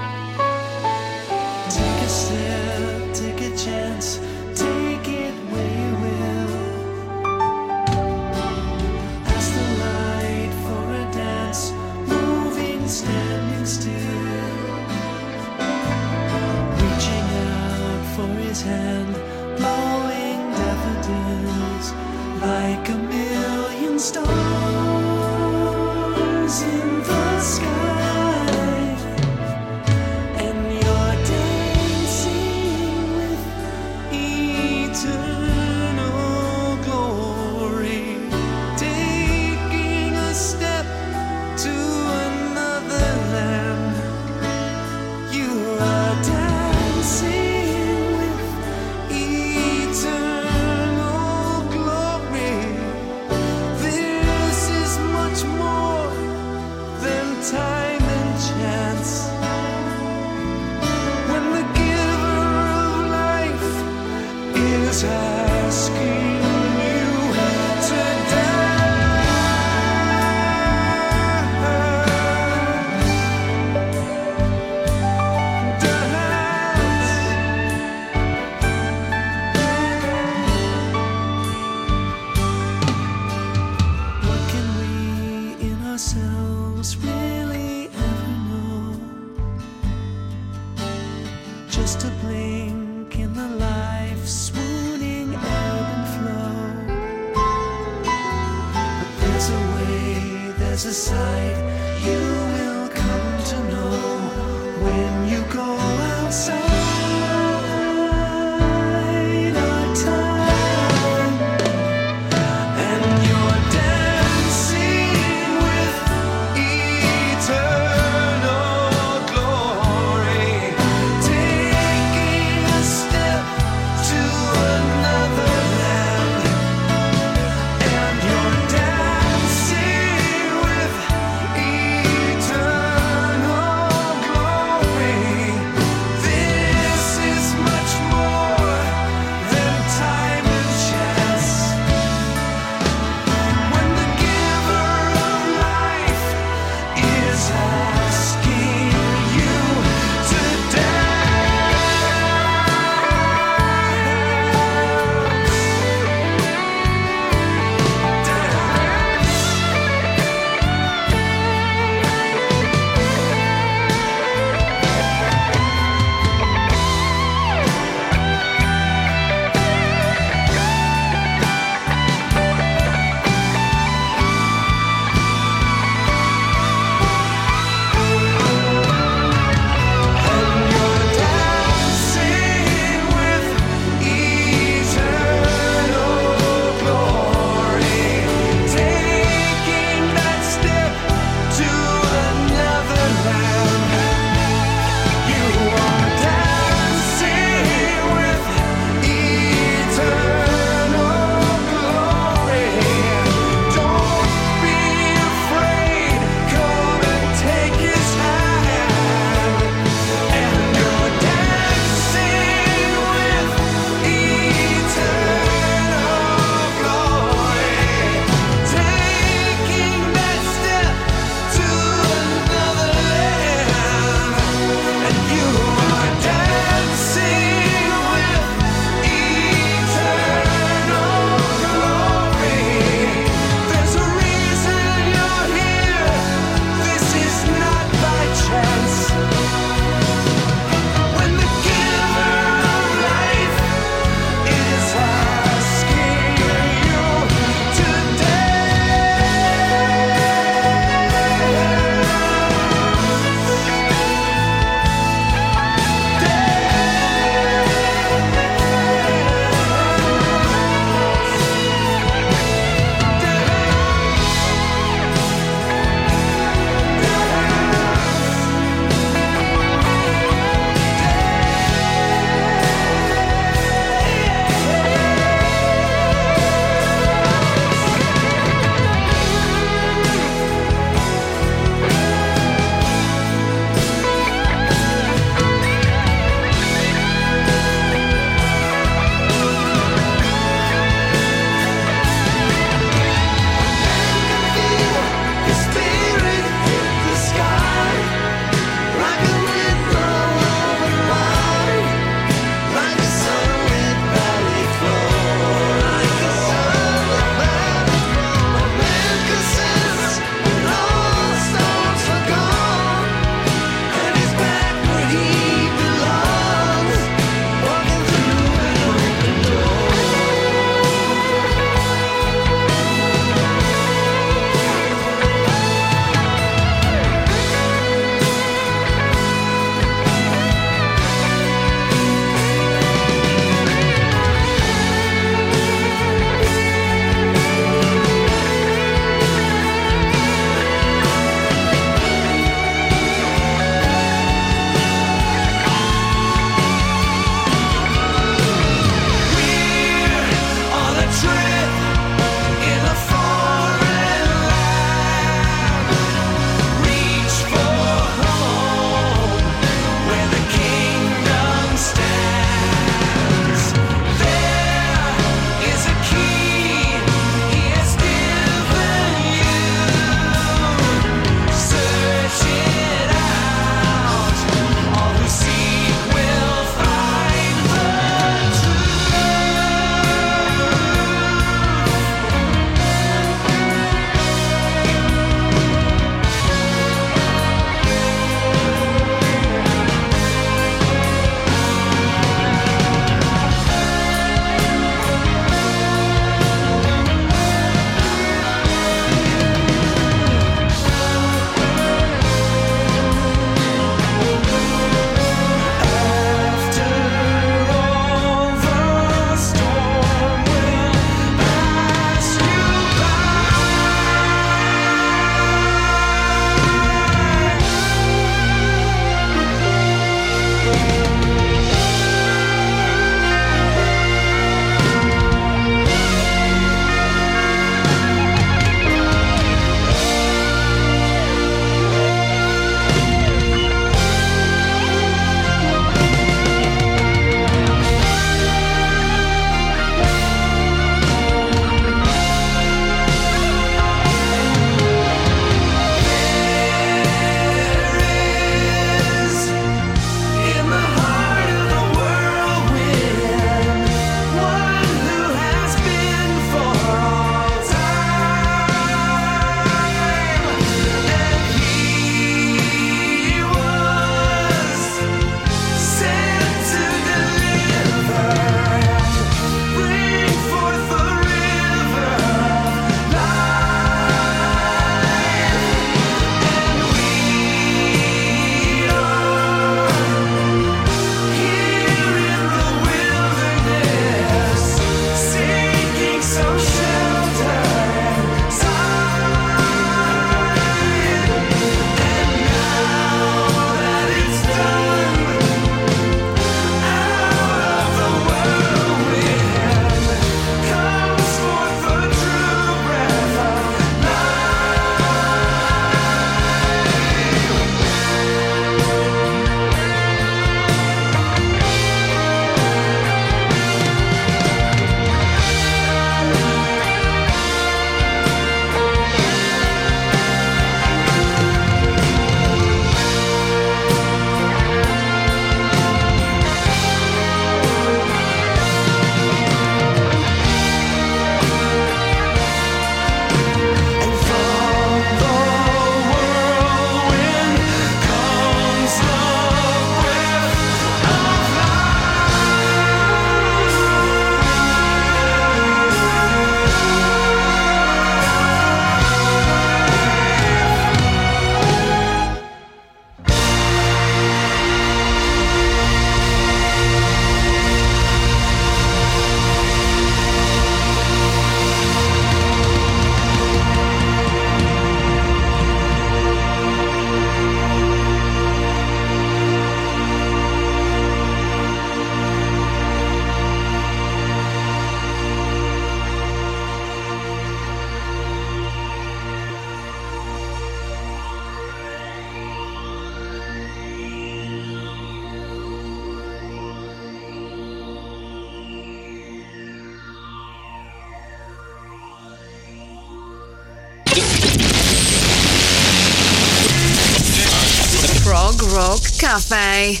Cafe. 599.20 600.00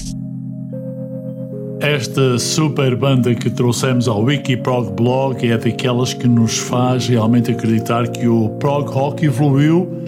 Esta 1.78 2.38
super 2.38 2.96
banda 2.96 3.34
que 3.34 3.50
trouxemos 3.50 4.08
ao 4.08 4.22
Wikiprog 4.22 4.92
Blog 4.94 5.46
é 5.46 5.58
daquelas 5.58 6.14
que 6.14 6.26
nos 6.26 6.56
faz 6.56 7.06
realmente 7.06 7.50
acreditar 7.50 8.08
que 8.08 8.26
o 8.26 8.48
prog 8.58 8.90
rock 8.90 9.26
evoluiu 9.26 10.02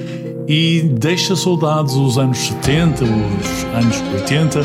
e 0.49 0.81
deixa 0.99 1.37
saudades 1.37 1.93
os 1.93 2.17
anos 2.17 2.39
70, 2.39 3.05
os 3.05 3.65
anos 3.75 4.03
80, 4.15 4.63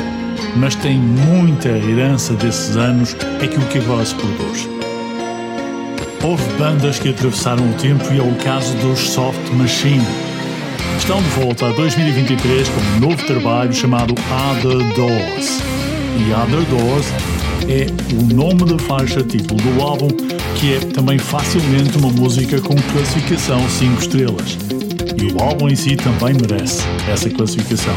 mas 0.55 0.75
tem 0.75 0.97
muita 0.97 1.67
herança 1.67 2.33
desses 2.35 2.77
anos, 2.77 3.17
aquilo 3.43 3.65
que 3.65 3.79
agora 3.79 4.05
se 4.05 4.15
produz. 4.15 4.69
Houve 6.23 6.43
bandas 6.57 6.99
que 6.99 7.09
atravessaram 7.09 7.69
o 7.69 7.73
tempo 7.73 8.05
e 8.13 8.17
é 8.17 8.23
o 8.23 8.33
caso 8.35 8.73
dos 8.77 8.97
Soft 8.97 9.51
Machine. 9.57 10.26
Estão 10.97 11.21
de 11.21 11.29
volta 11.29 11.67
a 11.67 11.71
2023 11.71 12.67
com 12.69 12.81
um 12.81 13.09
novo 13.09 13.25
trabalho 13.25 13.71
chamado 13.73 14.13
Other 14.13 14.95
Doors. 14.95 15.61
E 16.17 16.33
Other 16.33 16.65
Doors 16.65 17.07
é 17.69 17.87
o 18.13 18.33
nome 18.33 18.65
da 18.65 18.77
faixa 18.79 19.23
título 19.23 19.61
do 19.61 19.81
álbum, 19.81 20.09
que 20.55 20.73
é 20.73 20.79
também 20.79 21.17
facilmente 21.17 21.97
uma 21.97 22.09
música 22.09 22.59
com 22.59 22.75
classificação 22.75 23.59
5 23.69 24.01
estrelas. 24.01 24.57
E 25.17 25.31
o 25.31 25.41
álbum 25.41 25.69
em 25.69 25.75
si 25.75 25.95
também 25.95 26.33
merece 26.33 26.83
essa 27.09 27.29
classificação. 27.29 27.95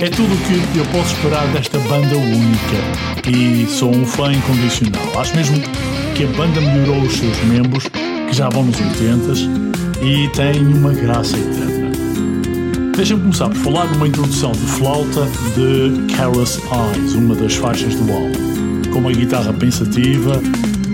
É 0.00 0.08
tudo 0.08 0.34
o 0.34 0.72
que 0.72 0.78
eu 0.78 0.84
posso 0.86 1.14
esperar 1.14 1.46
desta 1.48 1.78
banda 1.78 2.16
única 2.16 3.30
e 3.30 3.66
sou 3.70 3.94
um 3.94 4.04
fã 4.04 4.32
incondicional. 4.32 5.20
Acho 5.20 5.36
mesmo 5.36 5.60
que 6.16 6.24
a 6.24 6.28
banda 6.28 6.60
melhorou 6.60 7.02
os 7.02 7.12
seus 7.16 7.38
membros, 7.44 7.84
que 7.86 8.32
já 8.34 8.48
vão 8.48 8.64
nos 8.64 8.80
80 8.80 9.82
e 10.02 10.28
têm 10.30 10.66
uma 10.66 10.92
graça 10.92 11.38
eterna. 11.38 11.61
Deixa-me 12.94 13.22
começar 13.22 13.48
por 13.48 13.56
falar 13.56 13.86
numa 13.86 14.06
introdução 14.06 14.52
de 14.52 14.58
flauta 14.58 15.26
de 15.54 16.14
Careless 16.14 16.60
Eyes, 16.60 17.14
uma 17.14 17.34
das 17.34 17.54
faixas 17.54 17.94
do 17.94 18.12
álbum, 18.12 18.82
com 18.92 18.98
uma 18.98 19.12
guitarra 19.12 19.52
pensativa, 19.54 20.40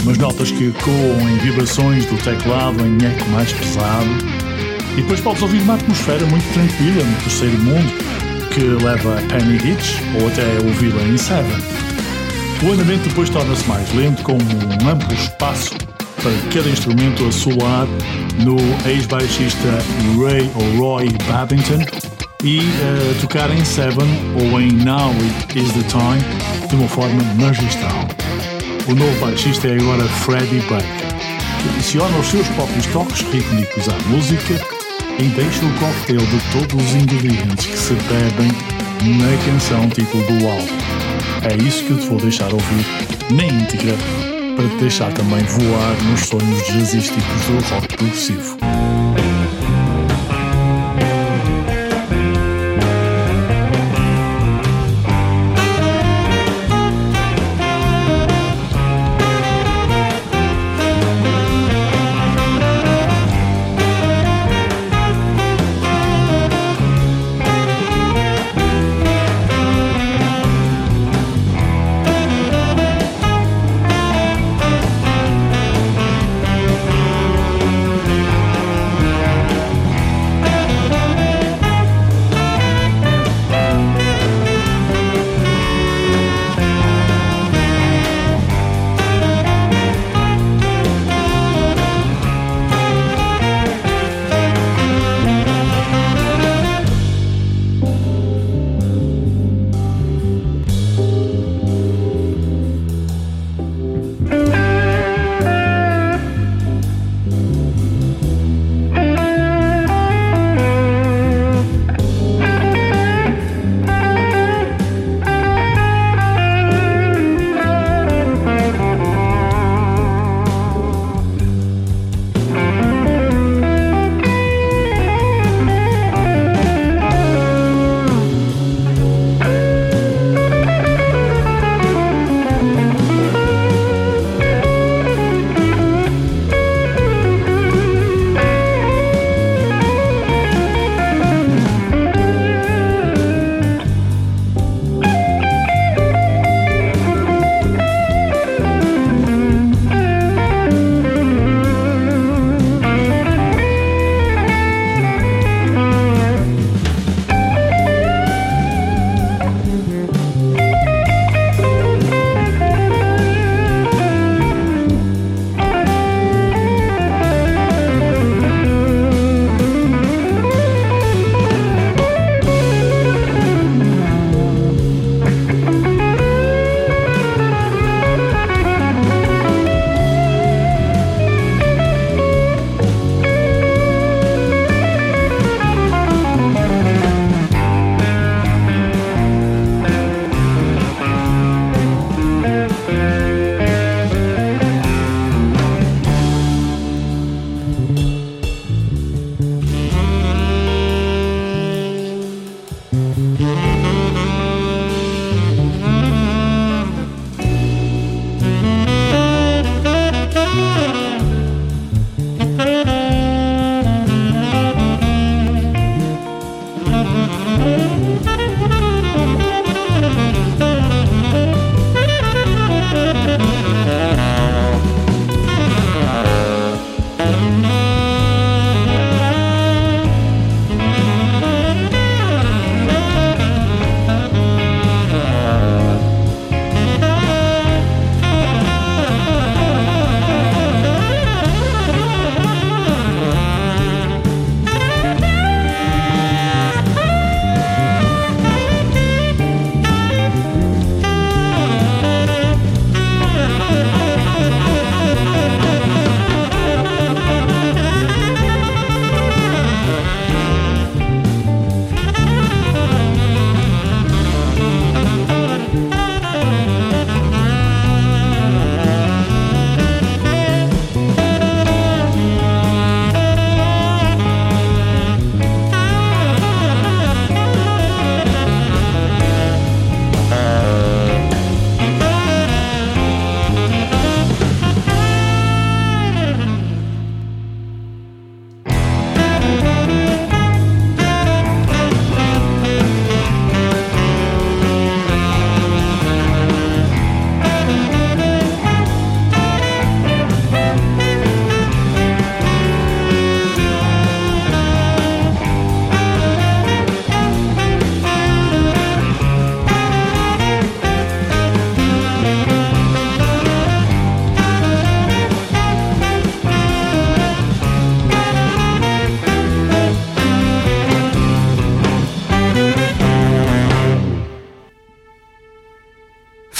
umas 0.04 0.16
notas 0.16 0.50
que 0.52 0.68
ecoam 0.68 1.28
em 1.28 1.38
vibrações 1.38 2.06
do 2.06 2.16
teclado 2.22 2.86
em 2.86 3.04
eco 3.04 3.28
mais 3.30 3.52
pesado, 3.52 4.08
e 4.96 5.02
depois 5.02 5.20
podes 5.20 5.42
ouvir 5.42 5.60
uma 5.62 5.74
atmosfera 5.74 6.24
muito 6.26 6.50
tranquila 6.54 7.04
no 7.04 7.16
terceiro 7.16 7.58
mundo, 7.58 7.92
que 8.54 8.60
leva 8.60 9.18
a 9.18 9.22
Penny 9.22 9.56
Hitch 9.56 10.00
ou 10.20 10.28
até 10.28 10.66
ouvi-la 10.66 11.02
em 11.02 11.18
Seven. 11.18 11.60
O 12.62 12.72
andamento 12.72 13.08
depois 13.08 13.28
torna-se 13.28 13.68
mais 13.68 13.92
lento, 13.92 14.22
com 14.22 14.34
um 14.34 14.88
amplo 14.88 15.12
espaço 15.12 15.87
para 16.22 16.32
cada 16.52 16.68
instrumento 16.68 17.26
a 17.26 17.32
solar 17.32 17.86
no 18.44 18.56
ex-baixista 18.88 19.68
Ray 20.18 20.50
ou 20.54 20.80
Roy 20.80 21.08
Babington 21.28 21.84
e 22.42 22.60
uh, 22.60 23.20
tocar 23.20 23.50
em 23.50 23.64
Seven 23.64 24.08
ou 24.40 24.60
em 24.60 24.72
Now 24.72 25.10
It 25.10 25.58
Is 25.58 25.72
The 25.72 25.82
Time 25.88 26.68
de 26.68 26.76
uma 26.76 26.88
forma 26.88 27.22
magistral. 27.34 28.08
O 28.88 28.94
novo 28.94 29.20
baixista 29.20 29.68
é 29.68 29.74
agora 29.74 30.04
Freddie 30.04 30.60
Baker, 30.62 30.86
que 31.62 31.68
adiciona 31.68 32.16
os 32.18 32.26
seus 32.26 32.46
próprios 32.48 32.86
toques 32.86 33.20
rítmicos 33.32 33.88
à 33.88 33.98
música 34.08 34.54
e 35.18 35.24
deixa 35.24 35.64
o 35.64 35.72
cocktail 35.74 36.20
de 36.20 36.40
todos 36.52 36.84
os 36.84 36.94
ingredientes 36.94 37.66
que 37.66 37.78
se 37.78 37.94
bebem 37.94 38.48
na 39.18 39.44
canção 39.44 39.88
título 39.90 40.24
do 40.24 40.48
álbum. 40.48 40.78
É 41.42 41.56
isso 41.62 41.84
que 41.84 41.90
eu 41.90 41.98
te 41.98 42.06
vou 42.08 42.18
deixar 42.18 42.52
ouvir 42.52 42.86
na 43.30 43.44
íntegra 43.44 44.27
para 44.58 44.68
te 44.70 44.76
deixar 44.78 45.12
também 45.12 45.44
voar 45.44 46.02
nos 46.10 46.20
sonhos 46.26 46.66
jazzísticos 46.66 47.22
do 47.46 47.74
rock 47.74 47.96
progressivo. 47.96 48.67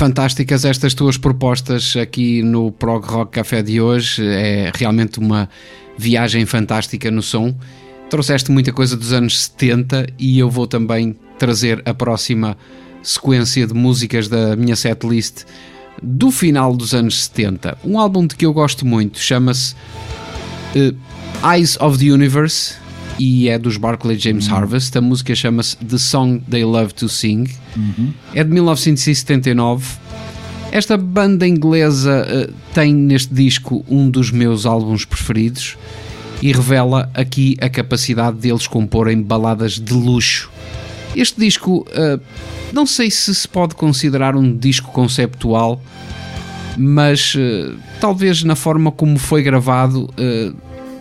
Fantásticas 0.09 0.64
estas 0.64 0.94
tuas 0.94 1.18
propostas 1.18 1.94
aqui 1.94 2.43
no 2.43 2.72
Prog 2.72 3.05
Rock 3.05 3.32
Café 3.32 3.60
de 3.62 3.78
hoje. 3.78 4.26
É 4.26 4.72
realmente 4.74 5.18
uma 5.18 5.51
viagem 5.98 6.47
fantástica 6.47 7.10
no 7.10 7.20
som. 7.20 7.55
Trouxeste 8.09 8.51
muita 8.51 8.72
coisa 8.72 8.97
dos 8.97 9.12
anos 9.12 9.39
70 9.39 10.06
e 10.18 10.39
eu 10.39 10.48
vou 10.48 10.66
também 10.66 11.14
trazer 11.39 11.82
a 11.85 11.93
próxima 11.93 12.56
sequência 13.02 13.66
de 13.66 13.74
músicas 13.74 14.28
da 14.28 14.56
minha 14.56 14.74
setlist 14.76 15.44
do 16.02 16.30
final 16.30 16.74
dos 16.74 16.94
anos 16.94 17.24
70. 17.24 17.76
Um 17.85 17.98
álbum 17.98 18.26
de 18.26 18.35
que 18.35 18.47
eu 18.47 18.55
gosto 18.55 18.86
muito, 18.86 19.18
chama-se 19.18 19.74
eh, 20.74 20.94
Eyes 21.55 21.76
of 21.82 21.98
the 21.98 22.10
Universe 22.10 22.76
e 23.18 23.48
é 23.48 23.59
dos 23.59 23.76
Barclay 23.76 24.18
James 24.18 24.51
Harvest. 24.51 24.97
A 24.97 25.01
música 25.01 25.35
chama-se 25.35 25.76
The 25.76 25.98
Song 25.98 26.40
They 26.48 26.64
Love 26.64 26.94
to 26.94 27.09
Sing. 27.09 27.44
É 28.35 28.44
de 28.44 28.51
1979. 28.51 29.98
Esta 30.70 30.97
banda 30.99 31.49
inglesa 31.49 32.27
eh, 32.28 32.51
tem 32.74 32.93
neste 32.95 33.32
disco 33.32 33.85
um 33.89 34.11
dos 34.11 34.31
meus 34.31 34.66
álbuns 34.66 35.05
preferidos 35.05 35.78
e 36.43 36.53
revela 36.53 37.11
aqui 37.15 37.57
a 37.61 37.69
capacidade 37.70 38.36
deles 38.36 38.66
comporem 38.66 39.20
baladas 39.23 39.73
de 39.73 39.95
luxo. 39.95 40.51
Este 41.16 41.40
disco, 41.40 41.86
eh, 41.90 42.20
não 42.73 42.85
sei 42.85 43.11
se 43.11 43.35
se 43.35 43.49
pode 43.49 43.74
considerar 43.74 44.36
um 44.36 44.55
disco 44.55 44.93
conceptual, 44.93 45.81
mas 46.77 47.35
eh, 47.36 47.73
talvez 47.99 48.45
na 48.45 48.55
forma 48.55 48.93
como 48.93 49.19
foi 49.19 49.43
gravado 49.43 50.11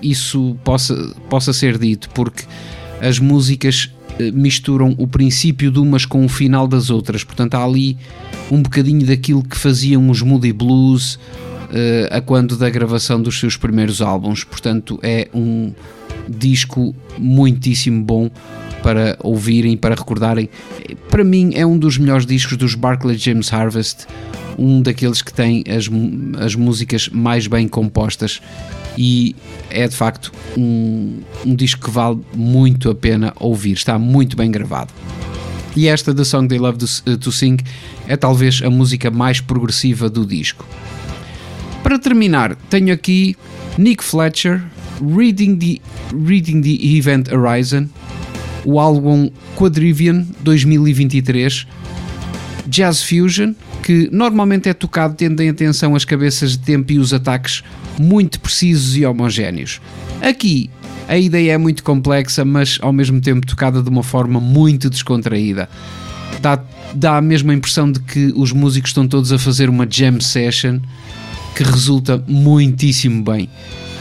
isso 0.01 0.55
possa, 0.63 0.95
possa 1.29 1.51
ser 1.51 1.77
dito, 1.77 2.09
porque 2.11 2.43
as 3.01 3.19
músicas 3.19 3.91
misturam 4.33 4.95
o 4.97 5.07
princípio 5.07 5.71
de 5.71 5.79
umas 5.79 6.05
com 6.05 6.25
o 6.25 6.29
final 6.29 6.67
das 6.67 6.89
outras, 6.89 7.23
portanto 7.23 7.55
há 7.55 7.63
ali 7.63 7.97
um 8.51 8.61
bocadinho 8.61 9.05
daquilo 9.05 9.43
que 9.43 9.57
faziam 9.57 10.09
os 10.09 10.21
Moody 10.21 10.53
Blues 10.53 11.19
eh, 11.73 12.07
a 12.11 12.21
quando 12.21 12.55
da 12.55 12.69
gravação 12.69 13.21
dos 13.21 13.39
seus 13.39 13.57
primeiros 13.57 14.01
álbuns, 14.01 14.43
portanto 14.43 14.99
é 15.03 15.27
um 15.33 15.73
disco 16.27 16.95
muitíssimo 17.17 18.03
bom 18.03 18.29
para 18.81 19.17
ouvirem, 19.21 19.75
para 19.75 19.95
recordarem. 19.95 20.49
Para 21.09 21.23
mim 21.23 21.51
é 21.55 21.65
um 21.65 21.77
dos 21.77 21.97
melhores 21.97 22.25
discos 22.25 22.57
dos 22.57 22.75
Barclay 22.75 23.17
James 23.17 23.51
Harvest, 23.51 24.05
um 24.57 24.81
daqueles 24.81 25.21
que 25.21 25.33
tem 25.33 25.63
as, 25.67 25.89
as 26.43 26.55
músicas 26.55 27.09
mais 27.09 27.47
bem 27.47 27.67
compostas 27.67 28.41
e 28.97 29.35
é 29.69 29.87
de 29.87 29.95
facto 29.95 30.31
um, 30.57 31.19
um 31.45 31.55
disco 31.55 31.85
que 31.85 31.91
vale 31.91 32.19
muito 32.35 32.89
a 32.89 32.95
pena 32.95 33.33
ouvir, 33.39 33.73
está 33.73 33.97
muito 33.99 34.35
bem 34.35 34.49
gravado. 34.51 34.91
E 35.75 35.87
esta 35.87 36.13
The 36.13 36.23
Song 36.23 36.47
They 36.47 36.57
Love 36.57 36.79
to- 37.19 37.31
Sing 37.31 37.57
é 38.07 38.17
talvez 38.17 38.61
a 38.63 38.69
música 38.69 39.11
mais 39.11 39.39
progressiva 39.39 40.09
do 40.09 40.25
disco. 40.25 40.65
Para 41.83 41.99
terminar, 41.99 42.55
tenho 42.69 42.91
aqui 42.91 43.37
Nick 43.77 44.03
Fletcher, 44.03 44.63
Reading 45.15 45.55
the, 45.57 45.79
Reading 46.25 46.61
the 46.61 46.83
Event 46.97 47.31
Horizon, 47.31 47.87
o 48.65 48.79
álbum 48.79 49.29
Quadrivian 49.55 50.25
2023, 50.41 51.67
Jazz 52.67 53.03
Fusion, 53.03 53.53
que 53.83 54.09
normalmente 54.11 54.69
é 54.69 54.73
tocado 54.73 55.15
tendo 55.15 55.41
em 55.41 55.49
atenção 55.49 55.95
as 55.95 56.05
cabeças 56.05 56.51
de 56.51 56.59
tempo 56.59 56.91
e 56.91 56.99
os 56.99 57.13
ataques 57.13 57.63
muito 57.99 58.39
precisos 58.39 58.95
e 58.95 59.05
homogéneos. 59.05 59.81
Aqui 60.21 60.69
a 61.07 61.17
ideia 61.17 61.53
é 61.53 61.57
muito 61.57 61.83
complexa, 61.83 62.43
mas 62.43 62.77
ao 62.81 62.91
mesmo 62.91 63.21
tempo 63.21 63.47
tocada 63.47 63.81
de 63.81 63.89
uma 63.89 64.03
forma 64.03 64.39
muito 64.39 64.89
descontraída. 64.89 65.69
Dá, 66.41 66.61
dá 66.93 67.17
a 67.17 67.21
mesma 67.21 67.53
impressão 67.53 67.89
de 67.91 67.99
que 68.01 68.33
os 68.35 68.51
músicos 68.51 68.89
estão 68.89 69.07
todos 69.07 69.31
a 69.31 69.39
fazer 69.39 69.69
uma 69.69 69.87
jam 69.89 70.19
session 70.19 70.79
que 71.55 71.63
resulta 71.63 72.21
muitíssimo 72.27 73.23
bem. 73.23 73.49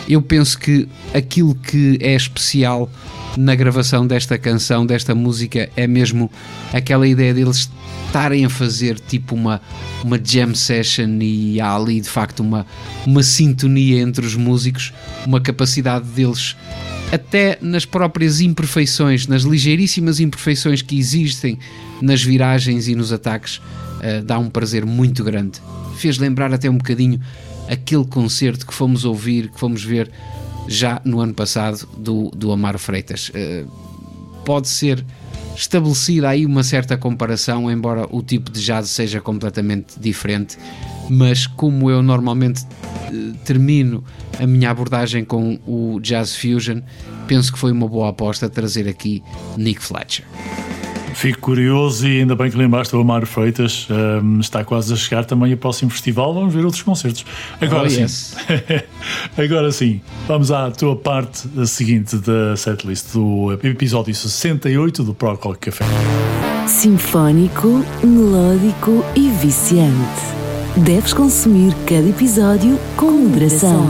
Eu 0.08 0.22
penso 0.22 0.58
que 0.58 0.88
aquilo 1.14 1.54
que 1.54 1.98
é 2.00 2.14
especial 2.14 2.90
na 3.36 3.54
gravação 3.54 4.06
desta 4.06 4.38
canção, 4.38 4.86
desta 4.86 5.14
música, 5.14 5.68
é 5.76 5.86
mesmo 5.86 6.30
aquela 6.72 7.06
ideia 7.06 7.34
deles 7.34 7.70
estarem 8.06 8.44
a 8.44 8.48
fazer 8.50 8.98
tipo 8.98 9.34
uma, 9.34 9.60
uma 10.02 10.18
jam 10.22 10.54
session 10.54 11.18
e 11.20 11.60
há 11.60 11.74
ali 11.74 12.00
de 12.00 12.08
facto 12.08 12.40
uma, 12.40 12.66
uma 13.06 13.22
sintonia 13.22 14.00
entre 14.00 14.24
os 14.24 14.34
músicos, 14.34 14.92
uma 15.26 15.40
capacidade 15.40 16.06
deles 16.06 16.56
até 17.12 17.58
nas 17.60 17.84
próprias 17.84 18.40
imperfeições, 18.40 19.26
nas 19.26 19.42
ligeiríssimas 19.42 20.18
imperfeições 20.18 20.82
que 20.82 20.98
existem 20.98 21.58
nas 22.00 22.22
viragens 22.22 22.88
e 22.88 22.94
nos 22.94 23.12
ataques, 23.12 23.60
eh, 24.00 24.22
dá 24.22 24.38
um 24.38 24.50
prazer 24.50 24.84
muito 24.84 25.22
grande. 25.22 25.60
Fez 25.96 26.18
lembrar 26.18 26.52
até 26.52 26.68
um 26.68 26.76
bocadinho 26.76 27.20
aquele 27.68 28.04
concerto 28.04 28.66
que 28.66 28.74
fomos 28.74 29.04
ouvir, 29.04 29.48
que 29.48 29.58
fomos 29.58 29.82
ver 29.82 30.10
já 30.68 31.00
no 31.04 31.20
ano 31.20 31.34
passado 31.34 31.86
do, 31.96 32.30
do 32.30 32.52
Amaro 32.52 32.78
Freitas. 32.78 33.30
Eh, 33.34 33.64
pode 34.44 34.68
ser 34.68 35.04
estabelecida 35.56 36.28
aí 36.28 36.44
uma 36.44 36.62
certa 36.62 36.96
comparação, 36.96 37.70
embora 37.70 38.06
o 38.10 38.22
tipo 38.22 38.50
de 38.50 38.62
jazz 38.62 38.90
seja 38.90 39.20
completamente 39.20 39.98
diferente, 39.98 40.58
mas 41.08 41.46
como 41.46 41.90
eu 41.90 42.02
normalmente 42.02 42.64
eh, 43.06 43.32
termino 43.44 44.04
a 44.38 44.46
minha 44.46 44.70
abordagem 44.70 45.24
com 45.24 45.58
o 45.66 45.98
Jazz 46.00 46.36
Fusion, 46.36 46.80
penso 47.26 47.52
que 47.52 47.58
foi 47.58 47.72
uma 47.72 47.88
boa 47.88 48.10
aposta 48.10 48.48
trazer 48.48 48.88
aqui 48.88 49.22
Nick 49.56 49.82
Fletcher. 49.82 50.24
Fico 51.16 51.38
curioso 51.40 52.06
e 52.06 52.20
ainda 52.20 52.36
bem 52.36 52.50
que 52.50 52.58
lembraste 52.58 52.94
o 52.94 53.00
Amaro 53.00 53.26
Freitas. 53.26 53.88
Ahm, 53.90 54.38
está 54.38 54.62
quase 54.62 54.92
a 54.92 54.96
chegar 54.96 55.24
também 55.24 55.50
o 55.54 55.56
próximo 55.56 55.90
festival. 55.90 56.34
Vamos 56.34 56.52
ver 56.52 56.62
outros 56.62 56.82
concertos. 56.82 57.24
Agora 57.58 57.86
Oh, 57.86 57.90
sim. 57.90 58.02
yes. 58.02 58.36
Agora 59.42 59.72
sim. 59.72 60.02
Vamos 60.28 60.50
à 60.52 60.70
tua 60.70 60.94
parte 60.94 61.48
seguinte 61.66 62.16
da 62.18 62.54
setlist 62.54 63.14
do 63.14 63.58
episódio 63.62 64.14
68 64.14 65.02
do 65.02 65.14
Pro 65.14 65.32
Rock 65.34 65.70
Café. 65.70 65.86
Sinfónico, 66.66 67.82
melódico 68.04 69.02
e 69.14 69.30
viciante. 69.30 70.20
Deves 70.76 71.14
consumir 71.14 71.74
cada 71.86 72.06
episódio 72.06 72.78
com 72.94 73.10
moderação. 73.10 73.88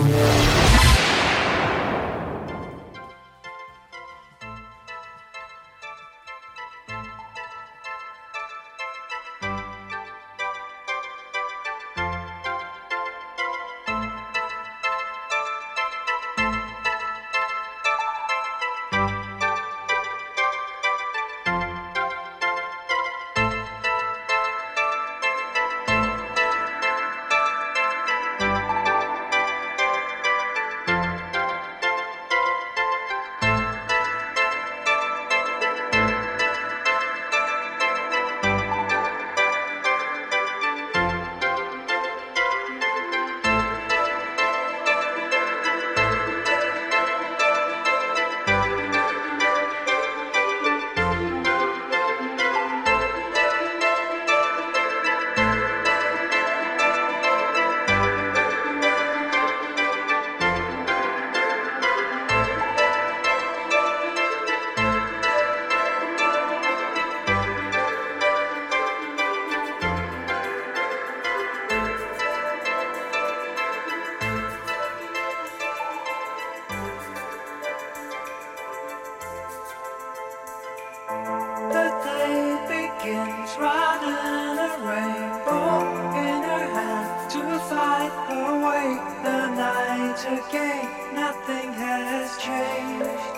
nothing 91.12 91.72
has 91.72 92.36
changed. 92.38 93.36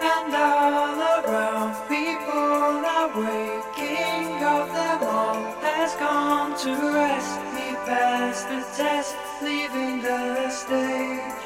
And 0.00 0.34
all 0.34 0.98
around 1.18 1.72
people 1.88 2.84
are 2.96 3.10
waking 3.22 4.42
up. 4.42 4.68
The 4.78 5.06
all 5.06 5.42
has 5.62 5.94
gone 5.96 6.52
to 6.64 6.72
rest. 6.94 7.38
He 7.56 7.74
passed 7.88 8.48
the 8.48 8.62
test 8.76 9.16
leaving 9.42 10.02
the 10.02 10.50
stage. 10.50 11.43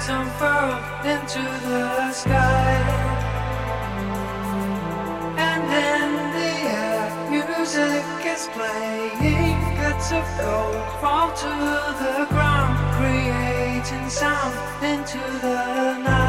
clouds 0.00 0.08
unfurled 0.08 1.06
into 1.06 1.42
the 1.66 2.12
sky. 2.12 2.74
And 5.36 5.62
in 5.64 6.10
the 6.36 6.50
air, 6.68 7.30
music 7.30 8.04
is 8.24 8.48
playing. 8.52 9.60
Bits 9.76 10.12
of 10.12 10.24
gold 10.38 11.00
fall 11.00 11.32
to 11.32 11.48
the 12.04 12.26
ground, 12.30 12.76
creating 12.96 14.08
sound 14.08 14.54
into 14.82 15.18
the 15.40 15.98
night. 15.98 16.19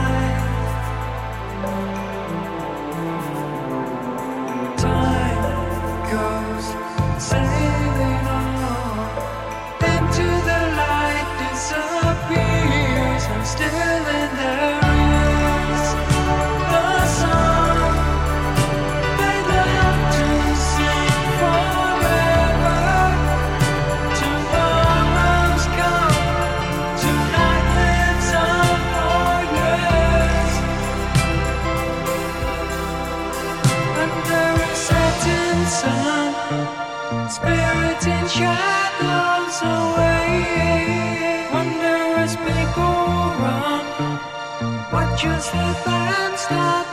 just 45.22 45.54
a 45.54 46.34
stop 46.36 46.91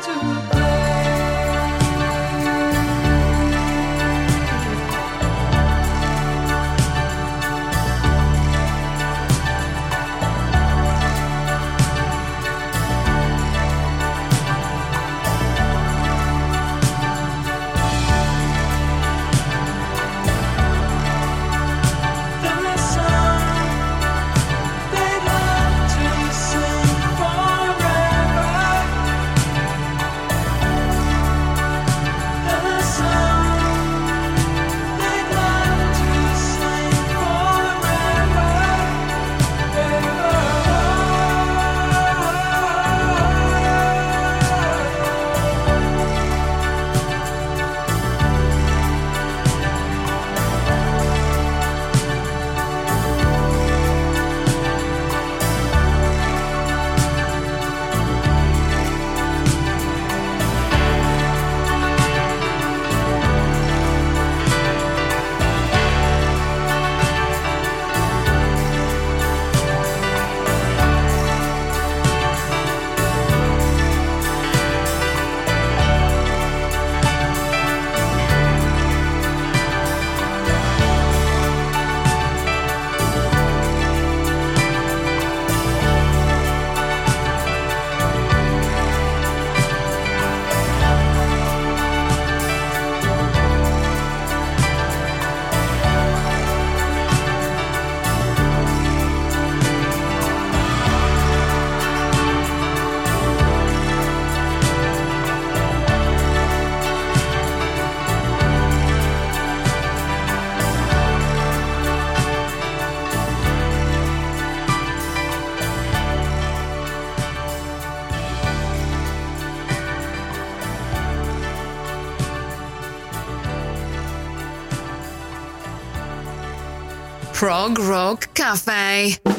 Prog 127.39 127.79
Rock 127.79 128.35
Cafe. 128.35 129.38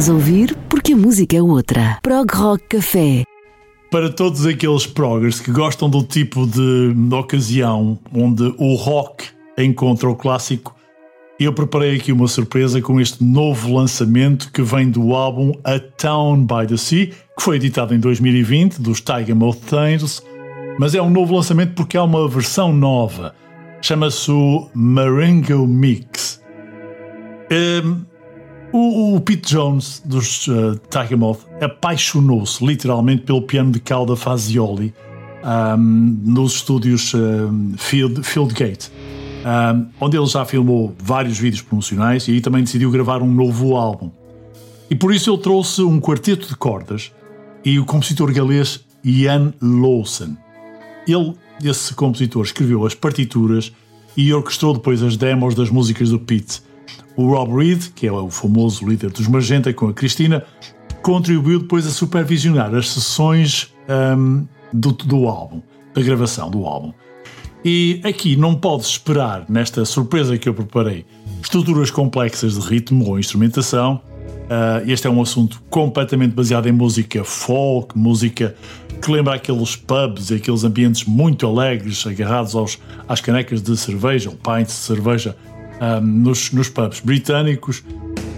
Estás 0.00 0.08
a 0.08 0.14
ouvir 0.14 0.56
porque 0.70 0.94
a 0.94 0.96
música 0.96 1.36
é 1.36 1.42
outra. 1.42 1.98
Prog 2.00 2.26
Rock 2.32 2.64
Café. 2.70 3.22
Para 3.90 4.08
todos 4.08 4.46
aqueles 4.46 4.86
proggers 4.86 5.40
que 5.40 5.52
gostam 5.52 5.90
do 5.90 6.02
tipo 6.02 6.46
de, 6.46 6.94
de 6.94 7.14
ocasião 7.14 7.98
onde 8.10 8.44
o 8.56 8.76
rock 8.76 9.26
encontra 9.58 10.08
o 10.08 10.16
clássico, 10.16 10.74
eu 11.38 11.52
preparei 11.52 11.96
aqui 11.96 12.12
uma 12.12 12.26
surpresa 12.28 12.80
com 12.80 12.98
este 12.98 13.22
novo 13.22 13.74
lançamento 13.76 14.50
que 14.50 14.62
vem 14.62 14.90
do 14.90 15.14
álbum 15.14 15.52
A 15.62 15.78
Town 15.78 16.46
by 16.46 16.66
the 16.66 16.78
Sea, 16.78 17.08
que 17.08 17.42
foi 17.42 17.56
editado 17.56 17.94
em 17.94 18.00
2020 18.00 18.80
dos 18.80 19.02
Tiger 19.02 19.36
Mouth 19.36 19.60
Tales, 19.68 20.22
mas 20.78 20.94
é 20.94 21.02
um 21.02 21.10
novo 21.10 21.34
lançamento 21.34 21.74
porque 21.74 21.98
há 21.98 22.04
uma 22.04 22.26
versão 22.26 22.72
nova. 22.72 23.34
Chama-se 23.82 24.30
o 24.30 24.66
Marengo 24.72 25.66
Mix. 25.66 26.40
Um, 27.52 28.09
o, 28.72 29.16
o, 29.16 29.20
Pete 29.20 29.54
Jones 29.54 30.02
dos 30.04 30.46
uh, 30.48 30.80
Tiger 30.88 31.18
Moth 31.18 31.40
apaixonou-se 31.60 32.64
literalmente 32.64 33.22
pelo 33.22 33.42
piano 33.42 33.72
de 33.72 33.80
cauda 33.80 34.14
Fazioli 34.14 34.94
um, 35.44 36.20
nos 36.24 36.54
estúdios 36.54 37.12
um, 37.14 37.74
Field, 37.76 38.22
Fieldgate, 38.22 38.90
um, 39.44 39.86
onde 40.00 40.16
ele 40.16 40.26
já 40.26 40.44
filmou 40.44 40.94
vários 40.98 41.38
vídeos 41.38 41.62
promocionais 41.62 42.28
e 42.28 42.32
aí 42.32 42.40
também 42.40 42.62
decidiu 42.62 42.90
gravar 42.90 43.22
um 43.22 43.32
novo 43.32 43.76
álbum. 43.76 44.10
E 44.88 44.94
por 44.94 45.14
isso 45.14 45.30
ele 45.30 45.42
trouxe 45.42 45.82
um 45.82 46.00
quarteto 46.00 46.48
de 46.48 46.56
cordas 46.56 47.12
e 47.64 47.78
o 47.78 47.84
compositor 47.84 48.32
galês 48.32 48.84
Ian 49.04 49.52
Lawson. 49.60 50.36
Ele, 51.06 51.34
esse 51.62 51.94
compositor, 51.94 52.44
escreveu 52.44 52.84
as 52.84 52.94
partituras 52.94 53.72
e 54.16 54.32
orquestrou 54.32 54.74
depois 54.74 55.02
as 55.02 55.16
demos 55.16 55.54
das 55.54 55.70
músicas 55.70 56.10
do 56.10 56.18
Pete. 56.18 56.62
O 57.16 57.26
Rob 57.28 57.56
Reed, 57.56 57.88
que 57.94 58.06
é 58.06 58.12
o 58.12 58.30
famoso 58.30 58.88
líder 58.88 59.10
dos 59.10 59.28
Magenta, 59.28 59.72
com 59.72 59.88
a 59.88 59.92
Cristina, 59.92 60.44
contribuiu 61.02 61.60
depois 61.60 61.86
a 61.86 61.90
supervisionar 61.90 62.74
as 62.74 62.90
sessões 62.90 63.74
um, 63.88 64.46
do, 64.72 64.92
do 64.92 65.28
álbum, 65.28 65.60
da 65.94 66.02
gravação 66.02 66.50
do 66.50 66.64
álbum. 66.64 66.92
E 67.64 68.00
aqui 68.04 68.36
não 68.36 68.54
podes 68.54 68.86
esperar, 68.86 69.44
nesta 69.48 69.84
surpresa 69.84 70.38
que 70.38 70.48
eu 70.48 70.54
preparei, 70.54 71.04
estruturas 71.42 71.90
complexas 71.90 72.54
de 72.54 72.66
ritmo 72.66 73.06
ou 73.06 73.18
instrumentação. 73.18 74.00
Uh, 74.46 74.90
este 74.90 75.06
é 75.06 75.10
um 75.10 75.20
assunto 75.20 75.62
completamente 75.68 76.32
baseado 76.32 76.66
em 76.66 76.72
música 76.72 77.22
folk, 77.22 77.96
música 77.96 78.56
que 79.00 79.10
lembra 79.10 79.34
aqueles 79.34 79.76
pubs 79.76 80.30
e 80.30 80.34
aqueles 80.34 80.64
ambientes 80.64 81.04
muito 81.04 81.46
alegres, 81.46 82.06
agarrados 82.06 82.54
aos, 82.54 82.78
às 83.08 83.20
canecas 83.20 83.62
de 83.62 83.76
cerveja, 83.76 84.30
ou 84.30 84.36
pints 84.36 84.74
de 84.74 84.80
cerveja, 84.80 85.36
um, 85.80 86.00
nos, 86.00 86.52
nos 86.52 86.68
pubs 86.68 87.00
britânicos. 87.00 87.82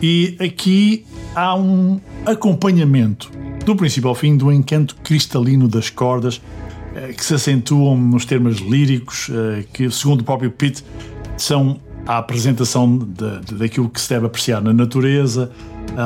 E 0.01 0.37
aqui 0.41 1.05
há 1.35 1.55
um 1.55 2.01
acompanhamento, 2.27 3.31
do 3.65 3.77
princípio 3.77 4.09
ao 4.09 4.15
fim, 4.15 4.37
do 4.37 4.51
encanto 4.53 4.97
cristalino 5.03 5.69
das 5.69 5.91
cordas, 5.91 6.41
eh, 6.95 7.13
que 7.13 7.25
se 7.25 7.35
acentuam 7.35 7.97
nos 7.97 8.25
termos 8.25 8.59
líricos, 8.59 9.31
eh, 9.31 9.65
que, 9.73 9.91
segundo 9.91 10.23
o 10.23 10.25
próprio 10.25 10.51
Pitt, 10.51 10.85
são 11.37 11.81
a 12.07 12.19
apresentação 12.19 12.99
de, 12.99 13.41
de, 13.47 13.55
daquilo 13.55 13.89
que 13.89 14.01
se 14.01 14.09
deve 14.09 14.27
apreciar 14.27 14.61
na 14.61 14.73
natureza, 14.73 15.51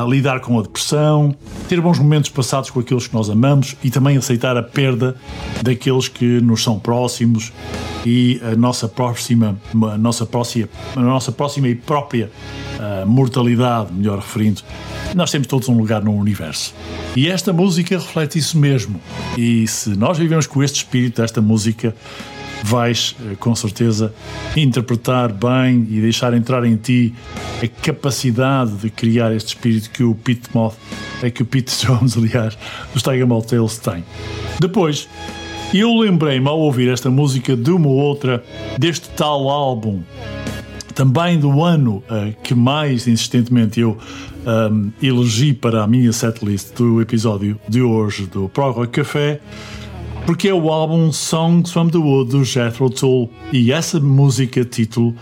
lidar 0.07 0.39
com 0.39 0.59
a 0.59 0.61
depressão, 0.61 1.35
ter 1.67 1.79
bons 1.81 1.99
momentos 1.99 2.29
passados 2.29 2.69
com 2.69 2.79
aqueles 2.79 3.07
que 3.07 3.13
nós 3.13 3.29
amamos 3.29 3.75
e 3.83 3.89
também 3.89 4.17
aceitar 4.17 4.57
a 4.57 4.63
perda 4.63 5.15
daqueles 5.61 6.07
que 6.07 6.41
nos 6.41 6.63
são 6.63 6.79
próximos 6.79 7.51
e 8.05 8.39
a 8.43 8.55
nossa 8.55 8.87
próxima, 8.87 9.59
a 9.73 9.97
nossa 9.97 10.25
próxima, 10.25 10.69
a 10.95 10.99
nossa 10.99 11.31
próxima 11.31 11.67
e 11.67 11.75
própria 11.75 12.31
uh, 12.79 13.07
mortalidade, 13.07 13.93
melhor 13.93 14.19
referindo. 14.19 14.61
Nós 15.15 15.31
temos 15.31 15.47
todos 15.47 15.67
um 15.69 15.77
lugar 15.77 16.03
no 16.03 16.13
universo. 16.13 16.73
E 17.15 17.27
esta 17.27 17.51
música 17.51 17.97
reflete 17.97 18.37
isso 18.37 18.57
mesmo. 18.57 18.99
E 19.37 19.67
se 19.67 19.89
nós 19.91 20.17
vivemos 20.17 20.47
com 20.47 20.61
este 20.61 20.77
espírito 20.77 21.21
desta 21.21 21.41
música, 21.41 21.95
vais 22.63 23.15
eh, 23.21 23.35
com 23.39 23.55
certeza 23.55 24.13
interpretar 24.55 25.31
bem 25.31 25.87
e 25.89 26.01
deixar 26.01 26.33
entrar 26.33 26.65
em 26.65 26.75
ti 26.75 27.13
a 27.61 27.67
capacidade 27.67 28.71
de 28.77 28.89
criar 28.89 29.33
este 29.33 29.49
espírito 29.49 29.89
que 29.89 30.03
o 30.03 30.15
Pete 30.15 30.49
Moth, 30.53 30.75
é 31.21 31.29
que 31.29 31.41
o 31.41 31.45
Pete 31.45 31.73
Jones, 31.85 32.17
aliás, 32.17 32.57
dos 32.93 33.03
Tiger 33.03 33.27
Tales 33.47 33.77
tem. 33.77 34.03
Depois, 34.59 35.07
eu 35.73 35.93
lembrei-me 35.97 36.47
ao 36.47 36.59
ouvir 36.59 36.89
esta 36.89 37.09
música 37.09 37.55
de 37.55 37.71
uma 37.71 37.87
ou 37.87 37.95
outra 37.95 38.43
deste 38.77 39.09
tal 39.09 39.49
álbum, 39.49 40.01
também 40.95 41.39
do 41.39 41.63
ano 41.63 42.03
uh, 42.09 42.33
que 42.41 42.55
mais 42.55 43.07
insistentemente 43.07 43.79
eu 43.79 43.97
um, 44.47 44.91
eh, 45.01 45.07
elegi 45.07 45.53
para 45.53 45.83
a 45.83 45.87
minha 45.87 46.11
setlist 46.11 46.73
do 46.73 46.99
episódio 46.99 47.59
de 47.69 47.83
hoje 47.83 48.25
do 48.25 48.49
Prog 48.49 48.87
Café 48.87 49.39
porque 50.27 50.49
é 50.49 50.53
o 50.53 50.69
álbum 50.69 51.09
Songs 51.09 51.71
from 51.71 51.87
the 51.87 51.97
Wood 51.97 52.31
do 52.31 52.43
Jethro 52.43 52.89
Tull 52.89 53.31
e 53.53 53.71
essa 53.71 53.97
música 53.97 54.65
título 54.65 55.15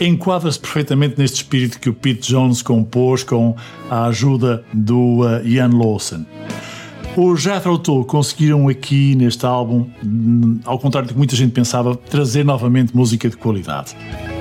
enquadra-se 0.00 0.58
perfeitamente 0.58 1.18
neste 1.18 1.36
espírito 1.36 1.78
que 1.78 1.90
o 1.90 1.92
Pete 1.92 2.32
Jones 2.32 2.62
compôs 2.62 3.22
com 3.22 3.54
a 3.90 4.06
ajuda 4.06 4.64
do 4.72 5.20
uh, 5.20 5.46
Ian 5.46 5.68
Lawson. 5.76 6.24
Os 7.14 7.42
Jethro 7.42 7.76
Tull 7.78 8.06
conseguiram 8.06 8.68
aqui 8.68 9.14
neste 9.14 9.44
álbum, 9.44 9.86
hum, 10.02 10.60
ao 10.64 10.78
contrário 10.78 11.08
do 11.08 11.12
que 11.12 11.18
muita 11.18 11.36
gente 11.36 11.52
pensava, 11.52 11.94
trazer 11.94 12.42
novamente 12.42 12.96
música 12.96 13.28
de 13.28 13.36
qualidade. 13.36 13.94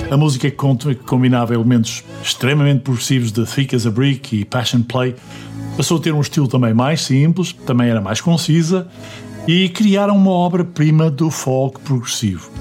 A 0.10 0.16
música 0.16 0.50
que 0.50 0.96
combinava 1.06 1.54
elementos 1.54 2.02
extremamente 2.24 2.80
progressivos 2.80 3.34
de 3.34 3.46
Thick 3.46 3.76
as 3.76 3.86
a 3.86 3.92
Brick 3.92 4.38
e 4.38 4.46
Passion 4.46 4.84
Play 4.84 5.16
passou 5.76 5.98
a 5.98 6.00
ter 6.00 6.14
um 6.14 6.22
estilo 6.22 6.48
também 6.48 6.74
mais 6.74 7.02
simples, 7.02 7.52
também 7.52 7.90
era 7.90 8.00
mais 8.00 8.22
concisa 8.22 8.88
e 9.48 9.70
criaram 9.70 10.16
uma 10.16 10.32
obra-prima 10.32 11.10
do 11.10 11.32
folk 11.32 11.80
progressivo. 11.82 12.52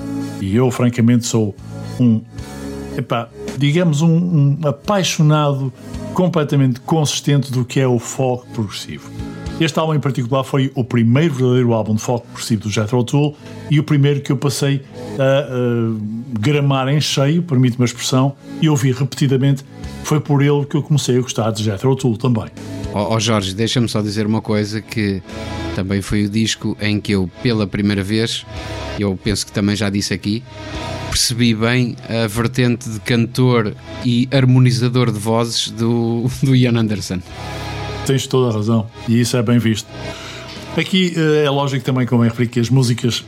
E 0.40 0.54
eu, 0.54 0.70
francamente, 0.70 1.26
sou 1.26 1.54
um, 1.98 2.20
epá, 2.96 3.28
digamos, 3.58 4.02
um, 4.02 4.08
um 4.08 4.58
apaixonado 4.68 5.72
completamente 6.14 6.80
consistente 6.80 7.50
do 7.50 7.64
que 7.64 7.80
é 7.80 7.86
o 7.86 7.98
folk 7.98 8.46
progressivo. 8.50 9.10
Este 9.58 9.78
álbum 9.78 9.94
em 9.94 10.00
particular 10.00 10.44
foi 10.44 10.70
o 10.74 10.84
primeiro 10.84 11.32
verdadeiro 11.32 11.72
álbum 11.72 11.94
de 11.94 12.02
folk 12.02 12.26
progressivo 12.26 12.62
do 12.62 12.70
Jethro 12.70 13.02
Tull 13.02 13.34
e 13.70 13.80
o 13.80 13.82
primeiro 13.82 14.20
que 14.20 14.30
eu 14.30 14.36
passei 14.36 14.82
a, 15.18 15.22
a 15.22 16.38
gramar 16.38 16.88
em 16.88 17.00
cheio, 17.00 17.42
permite-me 17.42 17.82
a 17.82 17.86
expressão, 17.86 18.34
e 18.60 18.68
ouvi 18.68 18.92
repetidamente. 18.92 19.64
Foi 20.04 20.20
por 20.20 20.42
ele 20.42 20.64
que 20.66 20.76
eu 20.76 20.82
comecei 20.82 21.16
a 21.16 21.20
gostar 21.20 21.50
de 21.50 21.64
Jethro 21.64 21.96
Tull 21.96 22.18
também. 22.18 22.46
Ó 22.98 23.14
oh, 23.14 23.20
Jorge, 23.20 23.54
deixa-me 23.54 23.88
só 23.90 24.00
dizer 24.00 24.26
uma 24.26 24.40
coisa 24.40 24.80
que 24.80 25.22
também 25.74 26.00
foi 26.00 26.24
o 26.24 26.30
disco 26.30 26.74
em 26.80 26.98
que 26.98 27.12
eu, 27.12 27.30
pela 27.42 27.66
primeira 27.66 28.02
vez, 28.02 28.46
eu 28.98 29.18
penso 29.22 29.44
que 29.44 29.52
também 29.52 29.76
já 29.76 29.90
disse 29.90 30.14
aqui, 30.14 30.42
percebi 31.10 31.54
bem 31.54 31.94
a 32.08 32.26
vertente 32.26 32.88
de 32.88 32.98
cantor 33.00 33.74
e 34.02 34.26
harmonizador 34.32 35.12
de 35.12 35.18
vozes 35.18 35.68
do, 35.68 36.24
do 36.42 36.56
Ian 36.56 36.78
Anderson. 36.78 37.20
Tens 38.06 38.26
toda 38.26 38.50
a 38.50 38.56
razão, 38.56 38.86
e 39.06 39.20
isso 39.20 39.36
é 39.36 39.42
bem 39.42 39.58
visto. 39.58 39.86
Aqui 40.74 41.12
eh, 41.14 41.44
é 41.44 41.50
lógico 41.50 41.84
também, 41.84 42.06
como 42.06 42.24
é 42.24 42.28
referi, 42.28 42.48
que 42.48 42.60
as 42.60 42.70
músicas 42.70 43.22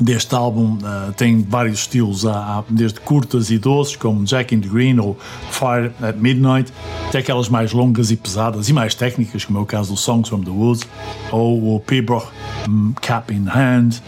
deste 0.00 0.34
álbum 0.34 0.74
uh, 0.74 1.12
tem 1.12 1.42
vários 1.42 1.80
estilos, 1.80 2.26
há, 2.26 2.62
desde 2.68 3.00
curtas 3.00 3.50
e 3.50 3.58
doces, 3.58 3.96
como 3.96 4.24
Jack 4.24 4.54
in 4.54 4.60
the 4.60 4.68
Green 4.68 4.98
ou 4.98 5.16
Fire 5.50 5.92
at 6.02 6.16
Midnight, 6.16 6.72
até 7.08 7.18
aquelas 7.18 7.48
mais 7.48 7.72
longas 7.72 8.10
e 8.10 8.16
pesadas 8.16 8.68
e 8.68 8.72
mais 8.72 8.94
técnicas, 8.94 9.44
como 9.44 9.58
é 9.58 9.62
o 9.62 9.66
caso 9.66 9.92
do 9.92 9.98
Songs 9.98 10.28
from 10.28 10.40
the 10.40 10.50
Woods 10.50 10.86
ou 11.32 11.76
o 11.76 11.80
Pibroch 11.80 12.26
um, 12.68 12.92
Cap 13.00 13.32
in 13.34 13.46
Hand. 13.48 14.00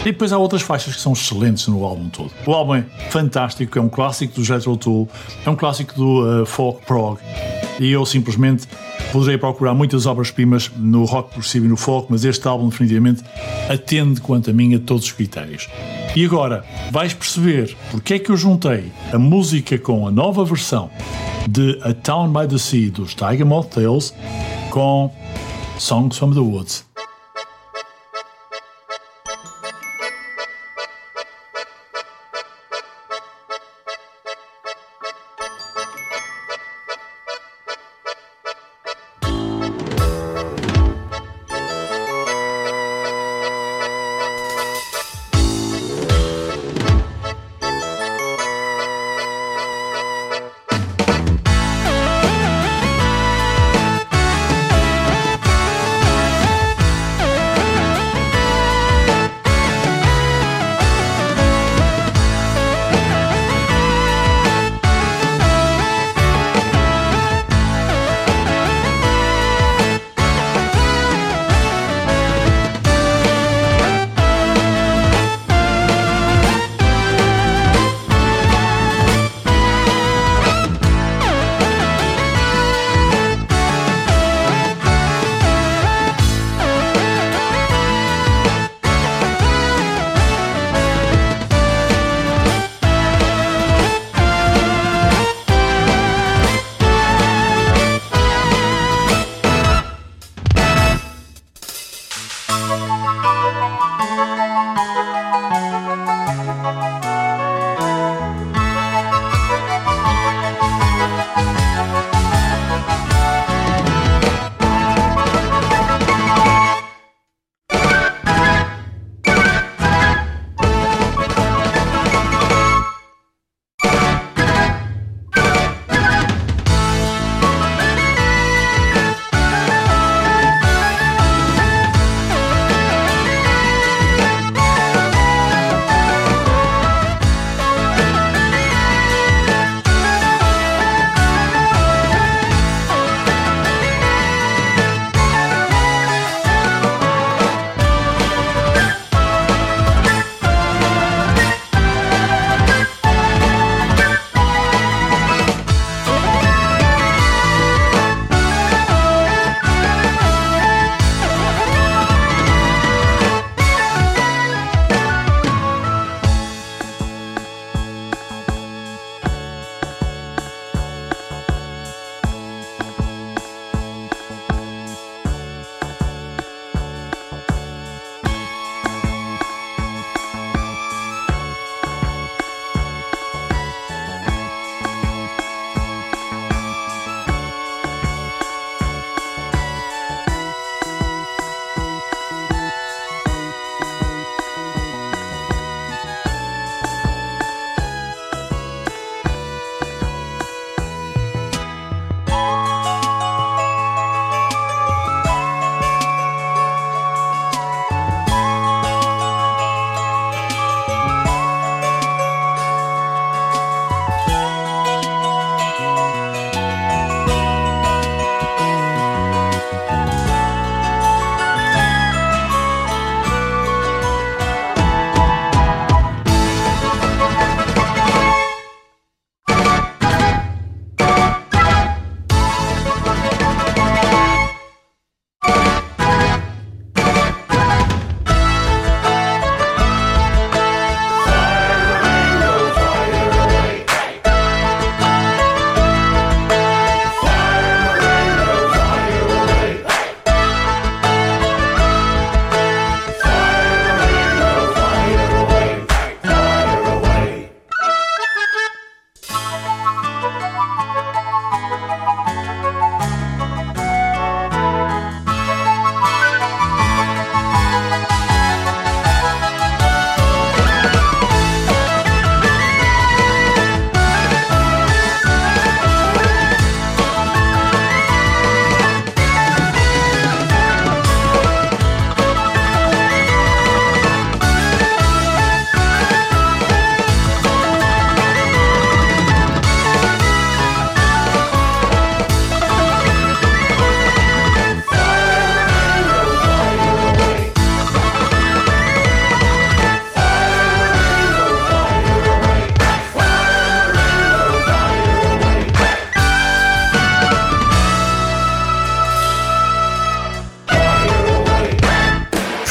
E 0.00 0.06
depois 0.06 0.32
há 0.32 0.38
outras 0.38 0.62
faixas 0.62 0.96
que 0.96 1.00
são 1.00 1.12
excelentes 1.12 1.68
no 1.68 1.84
álbum 1.84 2.08
todo. 2.08 2.30
O 2.44 2.52
álbum 2.52 2.74
é 2.74 2.84
fantástico, 3.10 3.78
é 3.78 3.82
um 3.82 3.88
clássico 3.88 4.34
do 4.34 4.44
Jethro 4.44 4.76
Tull, 4.76 5.08
é 5.44 5.50
um 5.50 5.54
clássico 5.54 5.94
do 5.94 6.42
uh, 6.42 6.46
folk 6.46 6.84
prog 6.84 7.20
e 7.78 7.90
eu 7.90 8.04
simplesmente 8.04 8.66
poderei 9.12 9.38
procurar 9.38 9.74
muitas 9.74 10.06
obras-primas 10.06 10.70
no 10.76 11.04
rock 11.04 11.30
progressivo 11.30 11.66
e 11.66 11.68
no 11.68 11.76
folk, 11.76 12.08
mas 12.10 12.24
este 12.24 12.46
álbum 12.46 12.68
definitivamente 12.68 13.22
atende, 13.68 14.20
quanto 14.20 14.50
a 14.50 14.52
mim, 14.52 14.74
a 14.74 14.78
todos 14.78 15.04
os 15.04 15.12
critérios. 15.12 15.68
E 16.14 16.24
agora, 16.24 16.64
vais 16.90 17.14
perceber 17.14 17.76
porque 17.90 18.14
é 18.14 18.18
que 18.18 18.30
eu 18.30 18.36
juntei 18.36 18.92
a 19.12 19.18
música 19.18 19.78
com 19.78 20.06
a 20.06 20.10
nova 20.10 20.44
versão 20.44 20.90
de 21.48 21.78
A 21.82 21.92
Town 21.92 22.32
by 22.32 22.46
the 22.46 22.58
Sea 22.58 22.90
dos 22.90 23.14
Tiger 23.14 23.46
Moth 23.46 23.74
Tales 23.74 24.14
com 24.70 25.12
Songs 25.78 26.16
from 26.16 26.32
the 26.32 26.40
Woods. 26.40 26.91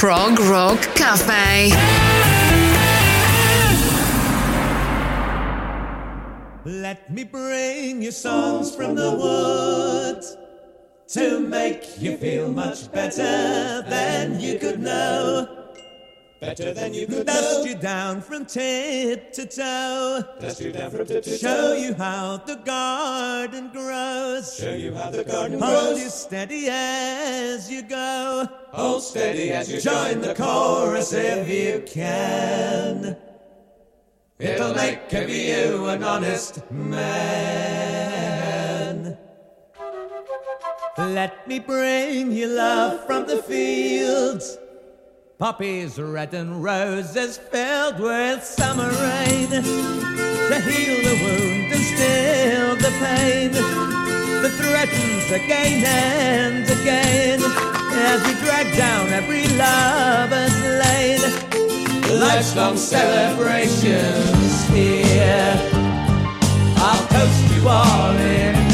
Prog 0.01 0.39
Rock 0.39 0.81
Cafe. 0.95 1.69
Let 6.65 7.13
me 7.13 7.23
bring 7.23 8.01
you 8.01 8.09
songs 8.09 8.75
from 8.75 8.95
the 8.95 9.11
woods 9.11 10.35
to 11.09 11.39
make 11.39 12.01
you 12.01 12.17
feel 12.17 12.51
much 12.51 12.91
better 12.91 13.83
than 13.87 14.39
you 14.39 14.57
could 14.57 14.79
know. 14.79 15.60
Better 16.41 16.73
than 16.73 16.93
you 16.95 17.05
could 17.05 17.27
Dust 17.27 17.68
you 17.68 17.76
down 17.76 18.19
from 18.19 18.45
tip 18.47 19.31
to 19.34 19.45
toe. 19.45 20.23
Dust 20.39 20.59
you 20.59 20.72
down 20.72 20.89
from 20.89 21.05
tip 21.05 21.23
to 21.23 21.38
Show 21.38 21.76
you 21.76 21.93
how 21.93 22.38
the 22.38 22.55
garden 22.55 23.69
grows. 23.72 24.57
Show 24.57 24.73
you 24.73 24.91
how 24.95 25.11
the 25.11 25.23
garden 25.23 25.59
Hold 25.59 25.89
grows. 25.89 25.99
you 26.01 26.09
steady 26.09 26.65
as 26.68 27.69
you 27.69 27.84
go. 27.84 28.49
Hold 28.72 29.03
steady 29.03 29.51
as 29.51 29.72
you 29.72 29.80
Join 29.81 30.22
the 30.22 30.34
chorus 30.34 31.13
if 31.13 31.47
you 31.47 31.84
can. 31.85 33.15
It'll 34.39 34.73
make 34.73 35.13
of 35.13 35.30
you 35.30 35.89
an 35.89 36.03
honest 36.03 36.72
man. 36.72 37.61
Let 40.97 41.47
me 41.47 41.59
bring 41.59 42.31
you 42.31 42.47
love 42.47 43.05
from 43.05 43.27
the 43.27 43.43
fields. 43.43 44.57
Poppies 45.41 45.97
red 45.99 46.35
and 46.35 46.63
roses 46.63 47.39
filled 47.39 47.99
with 47.99 48.43
summer 48.43 48.91
rain 48.91 49.49
to 49.49 50.59
heal 50.61 51.01
the 51.01 51.18
wound 51.23 51.73
and 51.73 51.84
still 51.84 52.76
the 52.76 52.91
pain 52.99 53.51
that 53.51 54.51
threatens 54.61 55.31
again 55.31 55.84
and 55.84 56.69
again 56.69 57.39
as 57.41 58.22
we 58.27 58.35
drag 58.45 58.72
down 58.77 59.07
every 59.09 59.47
lover's 59.57 60.61
lane. 60.80 61.22
Life's 62.19 62.55
long 62.55 62.77
celebrations 62.77 64.68
here. 64.68 65.57
I'll 66.77 67.07
toast 67.07 67.55
you 67.55 67.68
all 67.68 68.15
in 68.15 68.70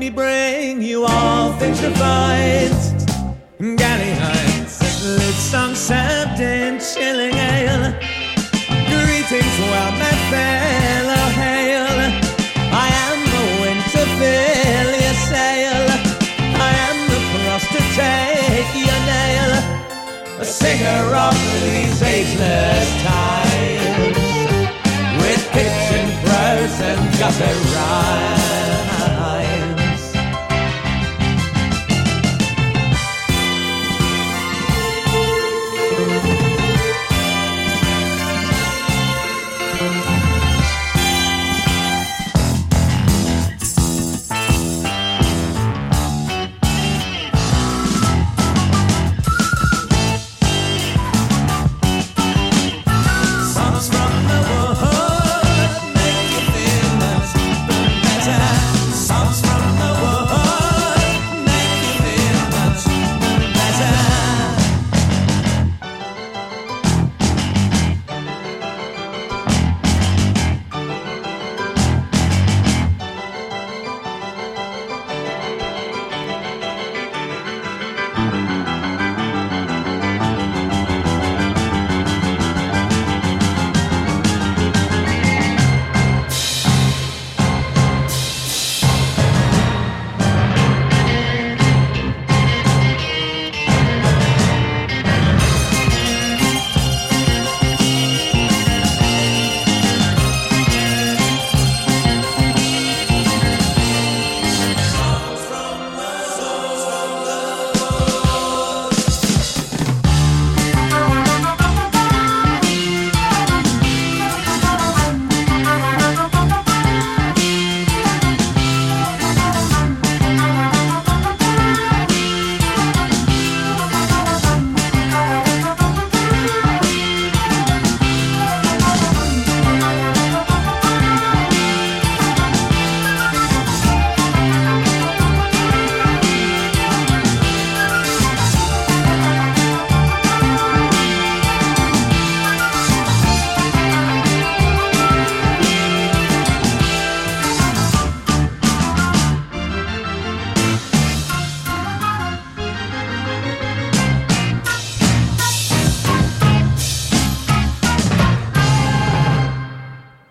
me 0.00 0.08
bring 0.08 0.80
you 0.80 1.04
all 1.04 1.52
things 1.58 1.82
refined. 1.82 2.72
Galley 3.76 4.12
heights, 4.24 4.78
song 5.52 5.74
served 5.74 6.40
in 6.40 6.80
chilling 6.80 7.34
ale. 7.34 7.92
Greetings, 8.88 9.56
well 9.68 9.92
met 10.00 10.20
fellow 10.32 11.24
hail. 11.40 11.88
I 12.84 12.88
am 13.06 13.18
the 13.34 13.44
wind 13.60 13.82
to 13.92 14.02
fill 14.16 14.90
your 15.04 15.18
sail. 15.28 15.84
I 16.68 16.70
am 16.88 16.98
the 17.12 17.20
cross 17.30 17.64
to 17.74 17.80
take 18.00 18.72
your 18.86 19.00
nail. 19.12 19.52
A 20.40 20.44
singer 20.46 21.02
of 21.26 21.36
these 21.60 22.00
ageless 22.02 22.88
times. 23.04 24.16
With 25.20 25.44
pitch 25.52 25.86
and 26.00 26.10
prose 26.24 26.76
and 26.88 27.02
gutter 27.18 27.56
rhymes. 27.74 28.99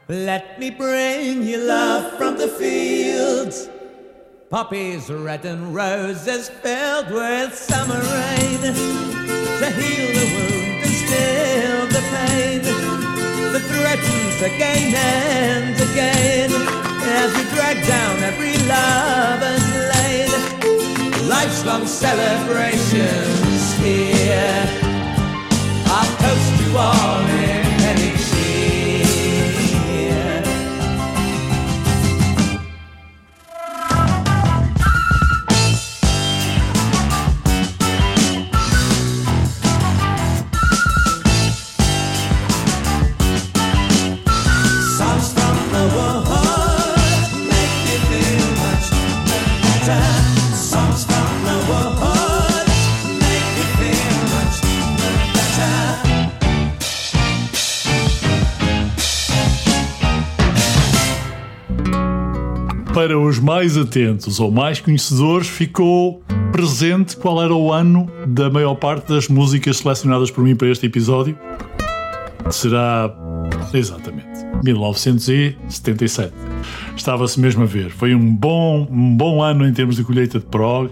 Let 0.10 0.60
me 0.60 0.72
bring 0.72 1.44
you 1.44 1.60
love 1.60 2.18
from 2.18 2.36
the 2.36 2.48
fields. 2.48 3.70
Poppies 4.50 5.12
red 5.12 5.46
and 5.46 5.76
roses 5.76 6.50
filled 6.50 7.12
with 7.12 7.54
summer 7.54 8.02
rain 8.02 8.60
to 8.60 9.70
heal 9.70 10.10
the 10.18 10.26
wound 10.34 10.82
and 10.82 10.96
still 10.98 11.86
the 11.94 12.02
pain 12.10 12.62
that 13.54 13.62
threatens 13.70 14.42
again 14.42 14.96
and 14.96 15.80
again 15.80 16.50
as 17.06 17.32
we 17.38 17.44
drag 17.56 17.78
down 17.86 18.18
every 18.24 18.58
lover's 18.66 19.70
lane. 19.94 21.30
Life's 21.30 21.64
long 21.68 21.86
celebrations 21.86 23.74
here. 23.74 24.66
I'll 25.86 26.18
toast 26.18 26.62
you 26.66 26.78
all 26.80 27.39
Para 63.00 63.18
os 63.18 63.40
mais 63.40 63.78
atentos 63.78 64.42
ou 64.42 64.52
mais 64.52 64.82
conhecedores, 64.82 65.48
ficou 65.48 66.22
presente 66.52 67.16
qual 67.16 67.42
era 67.42 67.56
o 67.56 67.72
ano 67.72 68.12
da 68.28 68.50
maior 68.50 68.76
parte 68.76 69.08
das 69.08 69.30
músicas 69.30 69.78
selecionadas 69.78 70.30
por 70.30 70.44
mim 70.44 70.54
para 70.54 70.68
este 70.68 70.88
episódio? 70.88 71.40
Será 72.52 73.10
exatamente 73.74 74.28
1977. 74.66 76.34
Estava-se 76.94 77.40
mesmo 77.40 77.64
a 77.64 77.66
ver. 77.66 77.90
Foi 77.90 78.14
um 78.14 78.36
bom, 78.36 78.86
um 78.92 79.16
bom 79.16 79.42
ano 79.42 79.66
em 79.66 79.72
termos 79.72 79.96
de 79.96 80.04
colheita 80.04 80.38
de 80.38 80.46
prog. 80.48 80.92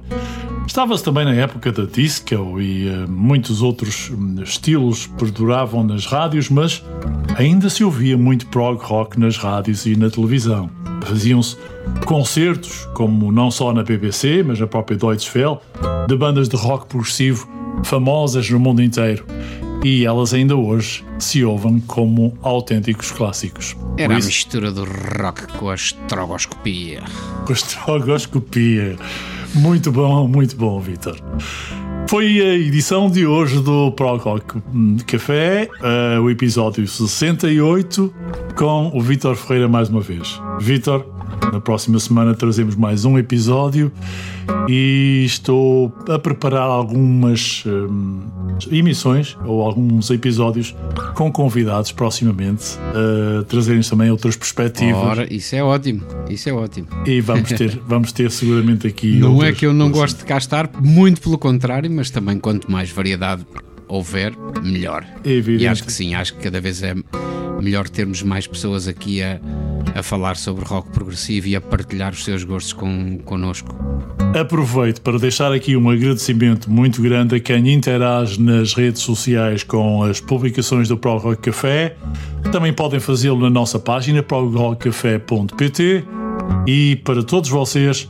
Estava-se 0.66 1.04
também 1.04 1.26
na 1.26 1.34
época 1.34 1.74
da 1.74 1.84
disco 1.84 2.62
e 2.62 2.88
uh, 2.88 3.12
muitos 3.12 3.62
outros 3.62 4.10
um, 4.12 4.42
estilos 4.42 5.08
perduravam 5.08 5.84
nas 5.84 6.06
rádios, 6.06 6.50
mas 6.50 6.82
ainda 7.36 7.70
se 7.70 7.84
ouvia 7.84 8.18
muito 8.18 8.48
prog 8.48 8.82
rock 8.82 9.20
nas 9.20 9.36
rádios 9.36 9.86
e 9.86 9.98
na 9.98 10.10
televisão. 10.10 10.70
Faziam-se 11.04 11.58
concertos, 12.06 12.88
como 12.94 13.32
não 13.32 13.52
só 13.52 13.74
na 13.74 13.84
BBC, 13.84 14.44
mas 14.44 14.60
na 14.60 14.68
própria 14.68 14.98
Deutsche 14.98 15.38
Welle, 15.38 15.58
de 16.08 16.16
bandas 16.16 16.48
de 16.48 16.56
rock 16.56 16.88
progressivo 16.88 17.48
famosas 17.84 18.50
no 18.50 18.60
mundo 18.60 18.82
inteiro. 18.82 19.26
E 19.84 20.06
elas 20.06 20.34
ainda 20.34 20.56
hoje 20.56 21.06
se 21.20 21.44
ouvem 21.44 21.80
como 21.82 22.36
autênticos 22.42 23.12
clássicos. 23.12 23.76
Era 23.98 24.14
a 24.14 24.18
mistura 24.18 24.72
do 24.72 24.84
rock 24.84 25.48
com 25.54 25.70
a 25.70 25.76
estrogoscopia. 25.76 27.04
Com 27.46 27.54
a 27.54 27.56
estrogoscopia. 27.56 28.96
Muito 29.54 29.92
bom, 29.92 30.28
muito 30.28 30.56
bom, 30.56 30.80
Vitor. 30.80 31.18
Foi 32.10 32.40
a 32.40 32.54
edição 32.56 33.10
de 33.10 33.26
hoje 33.26 33.62
do 33.62 33.92
Prog 33.92 34.22
Rock 34.22 34.62
Café, 35.06 35.70
uh, 35.82 36.22
o 36.22 36.30
episódio 36.30 36.88
68, 36.88 38.14
com 38.56 38.92
o 38.94 39.02
Vitor 39.02 39.36
Ferreira 39.36 39.68
mais 39.68 39.90
uma 39.90 40.00
vez. 40.00 40.42
Vitor, 40.60 41.06
na 41.52 41.60
próxima 41.60 42.00
semana 42.00 42.34
trazemos 42.34 42.76
mais 42.76 43.06
um 43.06 43.18
episódio 43.18 43.92
e 44.68 45.24
estou 45.26 45.94
a 46.10 46.20
preparar 46.20 46.64
algumas 46.64 47.64
hum, 47.66 48.22
emissões 48.72 49.38
ou 49.46 49.62
alguns 49.62 50.10
episódios 50.10 50.76
com 51.16 51.32
convidados 51.32 51.92
proximamente 51.92 52.78
a 52.94 53.44
trazerem 53.44 53.82
também 53.82 54.12
outras 54.12 54.36
perspectivas. 54.36 54.96
Ora, 54.96 55.34
isso 55.34 55.56
é 55.56 55.64
ótimo, 55.64 56.02
isso 56.30 56.50
é 56.50 56.54
ótimo. 56.54 56.88
E 57.06 57.22
vamos 57.22 57.50
ter, 57.50 57.80
vamos 57.88 58.12
ter 58.12 58.32
seguramente 58.32 58.88
aqui. 58.88 59.18
Não 59.18 59.34
outras, 59.34 59.52
é 59.52 59.54
que 59.54 59.66
eu 59.66 59.74
não 59.74 59.92
gosto 59.92 60.20
de 60.20 60.26
cá 60.26 60.38
estar, 60.38 60.70
muito 60.82 61.22
pelo 61.22 61.38
contrário, 61.38 61.90
mas 61.90 62.10
também 62.10 62.40
quanto 62.40 62.72
mais 62.72 62.90
variedade 62.90 63.46
houver, 63.88 64.34
melhor. 64.64 65.06
E 65.24 65.68
acho 65.68 65.84
que 65.84 65.92
sim, 65.92 66.14
acho 66.14 66.34
que 66.36 66.42
cada 66.42 66.60
vez 66.60 66.84
é 66.84 66.94
melhor 67.62 67.88
termos 67.90 68.22
mais 68.24 68.48
pessoas 68.48 68.88
aqui 68.88 69.22
a, 69.22 69.40
a 69.96 70.04
falar 70.04 70.38
sobre 70.38 70.64
rock 70.66 70.90
progressivo 70.92 71.48
e 71.48 71.56
a 71.56 71.62
partilhar 71.62 72.14
os 72.14 72.24
seus 72.24 72.44
gostos 72.44 72.74
com, 72.74 73.18
connosco. 73.20 73.76
Aproveito 74.40 75.02
para 75.02 75.18
deixar 75.18 75.52
aqui 75.52 75.76
um 75.76 75.90
agradecimento 75.90 76.70
muito 76.70 77.02
grande 77.02 77.36
a 77.36 77.40
quem 77.40 77.74
interage 77.74 78.40
nas 78.42 78.74
redes 78.74 79.02
sociais 79.02 79.64
com 79.64 80.04
as 80.04 80.20
publicações 80.20 80.88
do 80.88 80.98
Prog 80.98 81.24
Rock 81.24 81.42
Café. 81.44 81.96
Também 82.52 82.74
podem 82.74 83.00
fazê-lo 83.00 83.40
na 83.40 83.50
nossa 83.50 83.80
página 83.80 84.22
progrockcafé.pt 84.22 86.04
e 86.68 86.98
para 86.98 87.24
todos 87.24 87.50
vocês, 87.50 88.08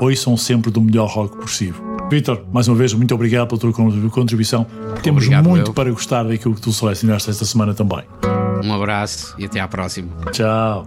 ouçam 0.00 0.36
sempre 0.36 0.70
do 0.70 0.80
melhor 0.80 1.08
rock 1.08 1.36
possível. 1.36 1.90
Vitor, 2.10 2.42
mais 2.52 2.66
uma 2.66 2.76
vez, 2.76 2.92
muito 2.92 3.14
obrigado 3.14 3.48
pela 3.48 3.60
tua 3.60 3.72
contribuição. 4.10 4.66
Temos 5.02 5.24
Obrigado, 5.24 5.48
muito 5.48 5.70
eu. 5.70 5.74
para 5.74 5.90
gostar 5.90 6.24
daquilo 6.24 6.54
que 6.54 6.60
tu 6.60 6.72
selecionaste 6.72 7.30
esta 7.30 7.44
semana 7.44 7.72
também. 7.72 8.02
Um 8.64 8.74
abraço 8.74 9.34
e 9.38 9.44
até 9.44 9.60
à 9.60 9.68
próxima. 9.68 10.10
Tchau. 10.32 10.86